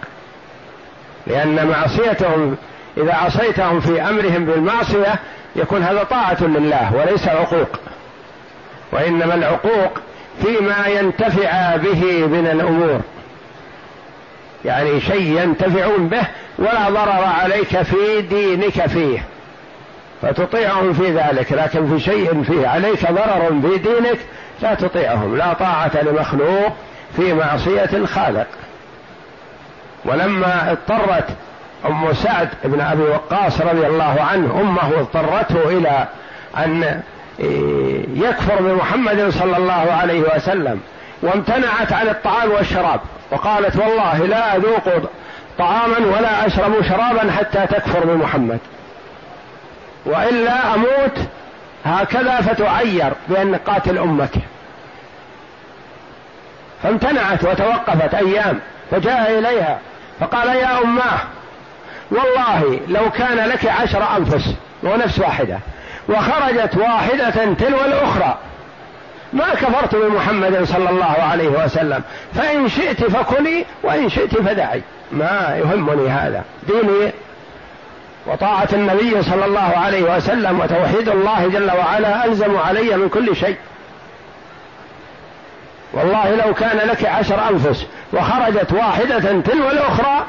لأن 1.26 1.66
معصيتهم 1.66 2.56
إذا 2.96 3.14
عصيتهم 3.14 3.80
في 3.80 4.02
أمرهم 4.02 4.44
بالمعصية 4.44 5.14
يكون 5.56 5.82
هذا 5.82 6.02
طاعة 6.02 6.44
لله 6.44 6.94
وليس 6.94 7.28
عقوق. 7.28 7.68
وإنما 8.92 9.34
العقوق 9.34 9.98
فيما 10.42 10.86
ينتفع 10.86 11.76
به 11.76 12.26
من 12.26 12.48
الأمور. 12.52 13.00
يعني 14.64 15.00
شيء 15.00 15.42
ينتفعون 15.42 16.08
به 16.08 16.26
ولا 16.58 16.90
ضرر 16.90 17.24
عليك 17.24 17.82
في 17.82 18.22
دينك 18.22 18.86
فيه. 18.86 19.18
فتطيعهم 20.22 20.92
في 20.92 21.10
ذلك 21.10 21.52
لكن 21.52 21.88
في 21.88 22.04
شيء 22.04 22.42
فيه 22.42 22.68
عليك 22.68 23.10
ضرر 23.10 23.60
في 23.62 23.78
دينك 23.78 24.18
لا 24.62 24.74
تطيعهم 24.74 25.36
لا 25.36 25.52
طاعة 25.52 26.02
لمخلوق 26.02 26.72
في 27.16 27.34
معصية 27.34 27.90
الخالق. 27.92 28.46
ولما 30.04 30.72
اضطرت 30.72 31.28
أم 31.86 32.12
سعد 32.12 32.48
بن 32.64 32.80
أبي 32.80 33.02
وقاص 33.02 33.60
رضي 33.60 33.86
الله 33.86 34.26
عنه 34.32 34.60
أمه 34.60 35.00
اضطرته 35.00 35.68
إلى 35.68 36.08
أن 36.56 37.00
يكفر 38.14 38.62
بمحمد 38.62 39.30
صلى 39.30 39.56
الله 39.56 39.92
عليه 39.92 40.20
وسلم. 40.20 40.80
وامتنعت 41.22 41.92
عن 41.92 42.08
الطعام 42.08 42.50
والشراب. 42.50 43.00
وقالت 43.30 43.76
والله 43.76 44.26
لا 44.26 44.56
أذوق 44.56 45.10
طعاما 45.58 45.98
ولا 45.98 46.46
أشرب 46.46 46.82
شرابا 46.82 47.32
حتى 47.32 47.66
تكفر 47.66 48.04
بمحمد. 48.06 48.58
وإلا 50.06 50.74
أموت 50.74 51.18
هكذا 51.84 52.40
فتعير 52.40 53.12
بأن 53.28 53.54
قاتل 53.54 53.98
أمك 53.98 54.30
فامتنعت 56.82 57.44
وتوقفت 57.44 58.14
أيام 58.14 58.60
فجاء 58.90 59.38
إليها 59.38 59.78
فقال 60.20 60.48
يا 60.48 60.82
أماه 60.82 61.18
والله 62.10 62.80
لو 62.88 63.10
كان 63.10 63.48
لك 63.48 63.66
عشر 63.66 64.16
أنفس 64.16 64.54
ونفس 64.82 65.18
واحدة 65.18 65.58
وخرجت 66.08 66.76
واحدة 66.76 67.54
تلو 67.54 67.80
الأخرى. 67.84 68.38
ما 69.32 69.54
كفرت 69.54 69.94
بمحمد 69.94 70.64
صلى 70.64 70.90
الله 70.90 71.16
عليه 71.30 71.48
وسلم. 71.48 72.02
فإن 72.34 72.68
شئت 72.68 73.04
فكلي 73.04 73.64
وإن 73.82 74.08
شئت 74.08 74.38
فدعي. 74.38 74.82
ما 75.12 75.56
يهمني 75.58 76.08
هذا. 76.08 76.44
ديني 76.68 77.12
وطاعة 78.26 78.68
النبي 78.72 79.22
صلى 79.22 79.44
الله 79.44 79.72
عليه 79.76 80.16
وسلم 80.16 80.60
وتوحيد 80.60 81.08
الله 81.08 81.48
جل 81.48 81.70
وعلا 81.78 82.24
ألزم 82.24 82.56
علي 82.56 82.96
من 82.96 83.08
كل 83.08 83.36
شيء. 83.36 83.56
والله 85.92 86.34
لو 86.34 86.54
كان 86.54 86.88
لك 86.88 87.04
عشر 87.04 87.48
أنفس 87.50 87.86
وخرجت 88.12 88.72
واحدة 88.72 89.40
تلو 89.40 89.70
الأخرى 89.70 90.24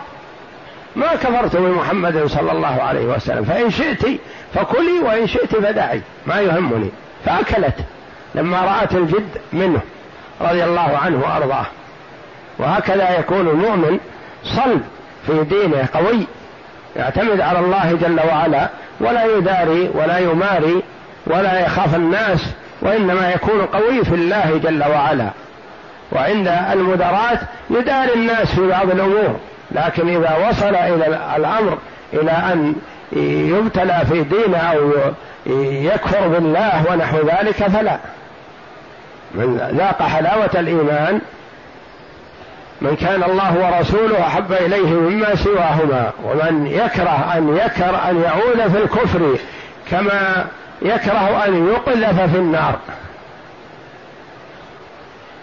ما 0.96 1.16
كفرت 1.16 1.56
بمحمد 1.56 2.26
صلى 2.26 2.52
الله 2.52 2.82
عليه 2.82 3.06
وسلم. 3.06 3.44
فإن 3.44 3.72
شئت 3.72 4.06
فكلي 4.54 5.00
وإن 5.04 5.28
شئت 5.28 5.56
فدعي. 5.56 6.02
ما 6.28 6.40
يهمني. 6.40 6.90
فأكلت. 7.26 7.76
لما 8.36 8.62
رأت 8.62 8.94
الجد 8.96 9.30
منه 9.54 9.80
رضي 10.42 10.64
الله 10.64 10.98
عنه 11.04 11.22
وأرضاه. 11.24 11.66
وهكذا 12.60 13.20
يكون 13.20 13.48
المؤمن 13.48 14.00
صلب 14.44 14.82
في 15.28 15.44
دينه 15.44 15.88
قوي 15.94 16.28
يعتمد 16.96 17.42
على 17.42 17.60
الله 17.60 17.98
جل 18.02 18.20
وعلا 18.28 18.70
ولا 19.00 19.26
يداري 19.38 19.90
ولا 19.94 20.18
يماري 20.18 20.84
ولا 21.28 21.66
يخاف 21.66 21.96
الناس 21.96 22.46
وإنما 22.82 23.32
يكون 23.32 23.62
قوي 23.62 24.04
في 24.06 24.16
الله 24.16 24.60
جل 24.64 24.84
وعلا. 24.84 25.30
وعند 26.12 26.48
المدارات 26.48 27.40
يداري 27.70 28.14
الناس 28.14 28.48
في 28.56 28.68
بعض 28.68 28.90
الأمور. 28.90 29.40
لكن 29.72 30.10
إذا 30.10 30.50
وصل 30.50 30.76
إلى 30.76 31.20
الأمر 31.36 31.78
إلى 32.14 32.32
أن 32.32 32.76
يبتلى 33.52 34.02
في 34.10 34.24
دينه 34.24 34.58
أو 34.58 34.92
يكفر 35.72 36.28
بالله 36.28 36.84
ونحو 36.92 37.18
ذلك 37.18 37.54
فلا. 37.54 38.00
من 39.36 39.76
ذاق 39.78 40.02
حلاوة 40.02 40.50
الإيمان 40.56 41.22
من 42.82 42.96
كان 42.96 43.24
الله 43.24 43.54
ورسوله 43.58 44.28
أحب 44.28 44.52
إليه 44.52 44.94
مما 44.94 45.36
سواهما 45.36 46.12
ومن 46.24 46.68
يكره 46.68 47.34
أن 47.38 47.58
يكر 47.58 48.10
أن 48.10 48.22
يعود 48.22 48.72
في 48.72 48.78
الكفر 48.78 49.38
كما 49.92 50.46
يكره 50.82 51.46
أن 51.48 51.68
يقذف 51.68 52.32
في 52.32 52.38
النار. 52.38 52.76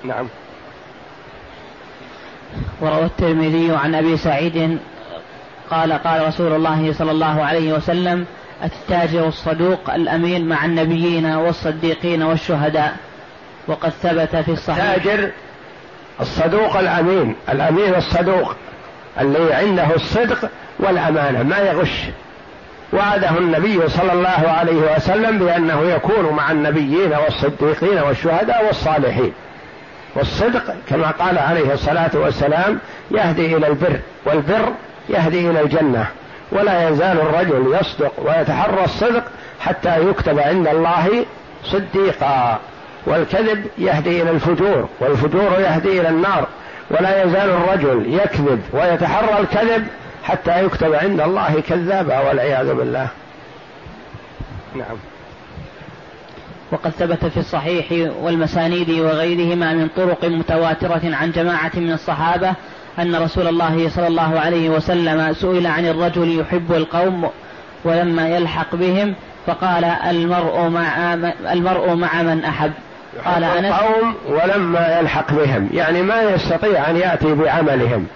نعم. 0.05 0.29
وروى 2.81 3.05
الترمذي 3.05 3.77
عن 3.77 3.95
أبي 3.95 4.17
سعيد 4.17 4.79
قال 5.71 5.93
قال 5.93 6.27
رسول 6.29 6.53
الله 6.53 6.93
صلى 6.93 7.11
الله 7.11 7.45
عليه 7.45 7.73
وسلم 7.73 8.27
التاجر 8.65 9.29
الصدوق 9.29 9.95
الأمين 9.95 10.49
مع 10.49 10.65
النبيين 10.65 11.27
والصديقين 11.27 12.23
والشهداء. 12.23 12.97
وقد 13.69 13.91
ثبت 13.91 14.37
في 14.37 14.51
الصحيح. 14.51 14.85
التاجر 14.85 15.31
الصدوق 16.21 16.77
الأمين 16.77 17.35
الأمين 17.49 17.95
الصدوق 17.95 18.57
اللي 19.21 19.55
عنده 19.55 19.95
الصدق 19.95 20.51
والأمانة 20.79 21.43
ما 21.43 21.59
يغش. 21.59 22.03
وعده 22.93 23.39
النبي 23.39 23.89
صلى 23.89 24.13
الله 24.13 24.29
عليه 24.29 24.97
وسلم 24.97 25.39
بأنه 25.39 25.83
يكون 25.83 26.33
مع 26.37 26.51
النبيين 26.51 27.13
والصديقين 27.13 27.99
والشهداء 27.99 28.67
والصالحين. 28.67 29.33
والصدق 30.15 30.75
كما 30.89 31.11
قال 31.11 31.39
عليه 31.39 31.75
الصلاة 31.75 32.11
والسلام 32.15 32.79
يهدي 33.11 33.57
إلى 33.57 33.67
البر 33.67 34.01
والبر 34.27 34.73
يهدي 35.09 35.51
إلى 35.51 35.61
الجنة. 35.61 36.07
ولا 36.53 36.89
يزال 36.89 37.21
الرجل 37.21 37.77
يصدق 37.81 38.13
ويتحرى 38.19 38.85
الصدق 38.85 39.25
حتى 39.61 40.09
يكتب 40.09 40.39
عند 40.39 40.69
الله 40.69 41.27
صديقا. 41.65 42.59
والكذب 43.07 43.67
يهدي 43.79 44.23
إلى 44.23 44.31
الفجور 44.31 44.89
والفجور 45.01 45.61
يهدي 45.61 46.01
إلى 46.01 46.09
النار. 46.09 46.47
ولا 46.91 47.25
يزال 47.25 47.51
الرجل 47.51 48.15
يكذب 48.15 48.63
ويتحرى 48.73 49.41
الكذب 49.41 49.87
حتى 50.25 50.65
يكتب 50.65 50.95
عند 50.95 51.21
الله 51.21 51.63
كذابا 51.69 52.19
والعياذ 52.21 52.75
بالله. 52.75 53.09
نعم. 54.75 55.12
وقد 56.73 56.91
ثبت 56.91 57.27
في 57.27 57.37
الصحيح 57.37 58.09
والمسانيد 58.23 58.91
وغيرهما 58.91 59.73
من 59.73 59.89
طرق 59.97 60.25
متواترة 60.25 61.01
عن 61.05 61.31
جماعة 61.31 61.71
من 61.75 61.93
الصحابة 61.93 62.53
أن 62.99 63.17
رسول 63.17 63.47
الله 63.47 63.89
صلى 63.89 64.07
الله 64.07 64.41
عليه 64.41 64.71
وسلم 64.71 65.33
سئل 65.33 65.67
عن 65.67 65.87
الرجل 65.87 66.41
يحب 66.41 66.73
القوم 66.73 67.29
ولما 67.85 68.29
يلحق 68.29 68.75
بهم 68.75 69.15
فقال 69.47 69.85
المرء 69.85 70.69
مع 70.69 71.15
المرء 71.53 71.95
مع 71.95 72.23
من 72.23 72.45
أحب. 72.45 72.73
قال 73.25 73.45
أنس 73.45 73.67
القوم 73.67 74.15
ولما 74.29 74.99
يلحق 75.01 75.33
بهم. 75.33 75.69
يعني 75.73 76.03
ما 76.03 76.23
يستطيع 76.23 76.91
أن 76.91 76.97
يأتي 76.97 77.35
بعملهم 77.35 78.07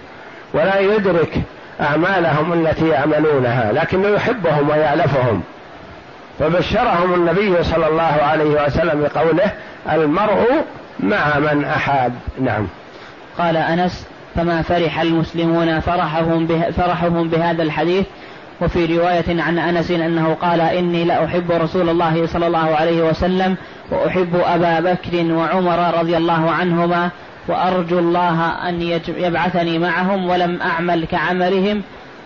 ولا 0.53 0.79
يدرك 0.79 1.33
أعمالهم 1.81 2.53
التي 2.53 2.87
يعملونها 2.87 3.71
لكنه 3.71 4.07
يحبهم 4.07 4.69
ويألفهم. 4.69 5.43
فبشرهم 6.39 7.13
النبي 7.13 7.63
صلى 7.63 7.87
الله 7.87 8.03
عليه 8.03 8.65
وسلم 8.65 9.01
بقوله 9.01 9.51
المرء 9.91 10.47
مع 10.99 11.39
من 11.39 11.65
أحاب 11.65 12.13
نعم. 12.41 12.67
قال 13.37 13.57
أنس 13.57 14.07
فما 14.35 14.61
فرح 14.61 14.99
المسلمون 15.01 15.79
فرحهم, 15.79 16.47
به 16.47 16.71
فرحهم 16.71 17.29
بهذا 17.29 17.63
الحديث. 17.63 18.05
وفي 18.61 18.97
رواية 18.97 19.41
عن 19.41 19.59
أنس 19.59 19.91
أنه 19.91 20.33
قال 20.33 20.61
إني 20.61 21.03
لأحب 21.03 21.51
رسول 21.51 21.89
الله 21.89 22.27
صلى 22.27 22.47
الله 22.47 22.75
عليه 22.75 23.01
وسلم 23.01 23.55
وأحب 23.91 24.35
أبا 24.45 24.79
بكر 24.79 25.33
وعمر 25.33 25.99
رضي 25.99 26.17
الله 26.17 26.51
عنهما 26.51 27.09
وأرجو 27.47 27.99
الله 27.99 28.69
أن 28.69 28.81
يبعثني 29.07 29.79
معهم 29.79 30.29
ولم 30.29 30.61
أعمل 30.61 31.05
كعملهم 31.05 31.81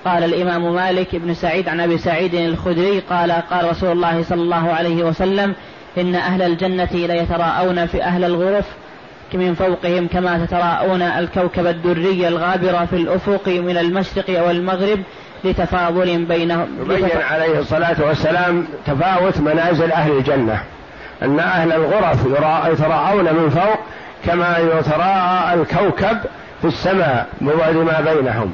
قال 0.06 0.24
الإمام 0.24 0.74
مالك 0.74 1.16
بن 1.16 1.34
سعيد 1.34 1.70
عن 1.70 1.80
أبي 1.80 1.98
سعيد 1.98 2.34
الخدري 2.34 3.00
قال 3.00 3.32
قال 3.32 3.70
رسول 3.70 3.92
الله 3.92 4.24
صلى 4.24 4.42
الله 4.42 4.74
عليه 4.74 5.04
وسلم 5.04 5.56
إن 5.98 6.16
أهل 6.16 6.42
الجنة 6.42 6.90
ليتراءون 6.94 7.86
في 7.86 8.04
أهل 8.04 8.24
الغرف 8.24 8.66
من 9.34 9.54
فوقهم 9.54 10.08
كما 10.08 10.46
تتراءون 10.46 11.02
الكوكب 11.02 11.68
الدري 11.68 12.28
الغابر 12.28 12.86
في 12.86 12.96
الأفق 12.96 13.48
من 13.48 13.78
المشرق 13.78 14.48
والمغرب 14.48 15.00
لتفاضل 15.44 16.26
بينهم. 16.26 16.68
يبين 16.82 17.22
عليه 17.32 17.60
الصلاة 17.60 17.96
والسلام 18.00 18.68
تفاوت 18.86 19.38
منازل 19.38 19.92
أهل 19.92 20.12
الجنة. 20.12 20.64
أن 21.24 21.40
أهل 21.40 21.72
الغرف 21.72 22.26
يتراءون 22.72 23.24
من 23.24 23.50
فوق 23.50 23.80
كما 24.26 24.58
يتراءى 24.58 25.54
الكوكب 25.54 26.18
في 26.62 26.68
السماء 26.68 27.28
ببعد 27.42 27.76
ما 27.76 28.14
بينهم. 28.14 28.54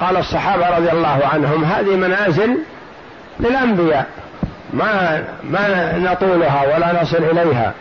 قال 0.00 0.16
الصحابة 0.16 0.76
رضي 0.76 0.92
الله 0.92 1.20
عنهم 1.32 1.64
هذه 1.64 1.96
منازل 1.96 2.58
للأنبياء 3.40 4.06
ما 4.72 5.24
ما 5.44 5.98
نطولها 5.98 6.76
ولا 6.76 7.02
نصل 7.02 7.24
إليها 7.24 7.72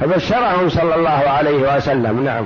فبشرهم 0.00 0.68
صلى 0.68 0.94
الله 0.94 1.10
عليه 1.10 1.76
وسلم 1.76 2.24
نعم. 2.24 2.44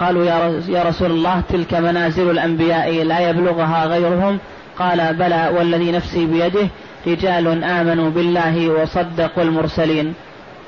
قالوا 0.00 0.24
يا 0.24 0.62
يا 0.68 0.82
رسول 0.82 1.10
الله 1.10 1.42
تلك 1.48 1.74
منازل 1.74 2.30
الأنبياء 2.30 3.04
لا 3.04 3.30
يبلغها 3.30 3.86
غيرهم. 3.86 4.38
قال 4.78 5.14
بلى 5.14 5.50
والذي 5.58 5.92
نفسي 5.92 6.26
بيده 6.26 6.68
رجال 7.06 7.64
آمنوا 7.64 8.10
بالله 8.10 8.68
وصدقوا 8.68 9.42
المرسلين. 9.42 10.14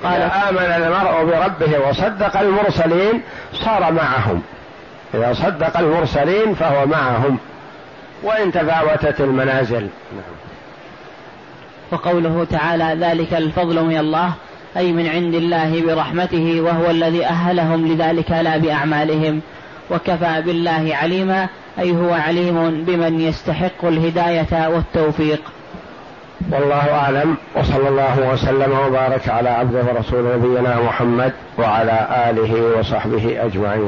قال 0.04 0.22
آمن 0.22 0.58
المرء 0.58 1.24
بربه 1.24 1.88
وصدق 1.88 2.40
المرسلين 2.40 3.22
صار 3.52 3.92
معهم. 3.92 4.42
إذا 5.14 5.32
صدق 5.32 5.78
المرسلين 5.78 6.54
فهو 6.54 6.86
معهم. 6.86 7.38
وإن 8.22 8.52
تفاوتت 8.52 9.20
المنازل. 9.20 9.88
نعم. 10.12 10.38
وقوله 11.92 12.46
تعالى 12.50 13.06
ذلك 13.06 13.34
الفضل 13.34 13.84
من 13.84 13.96
الله 13.96 14.32
أي 14.76 14.92
من 14.92 15.08
عند 15.08 15.34
الله 15.34 15.82
برحمته 15.86 16.60
وهو 16.60 16.90
الذي 16.90 17.26
أهلهم 17.26 17.86
لذلك 17.86 18.30
لا 18.30 18.56
بأعمالهم. 18.56 19.40
وكفى 19.90 20.42
بالله 20.46 20.96
عليما 20.96 21.48
أي 21.78 21.92
هو 21.96 22.12
عليم 22.12 22.84
بمن 22.84 23.20
يستحق 23.20 23.84
الهداية 23.84 24.68
والتوفيق. 24.68 25.40
والله 26.52 26.94
أعلم 26.94 27.36
وصلى 27.56 27.88
الله 27.88 28.32
وسلم 28.32 28.78
وبارك 28.86 29.28
على 29.28 29.48
عبده 29.48 29.82
ورسول 29.84 30.24
نبينا 30.36 30.80
محمد 30.80 31.32
وعلى 31.58 32.08
آله 32.30 32.78
وصحبه 32.78 33.44
أجمعين. 33.44 33.86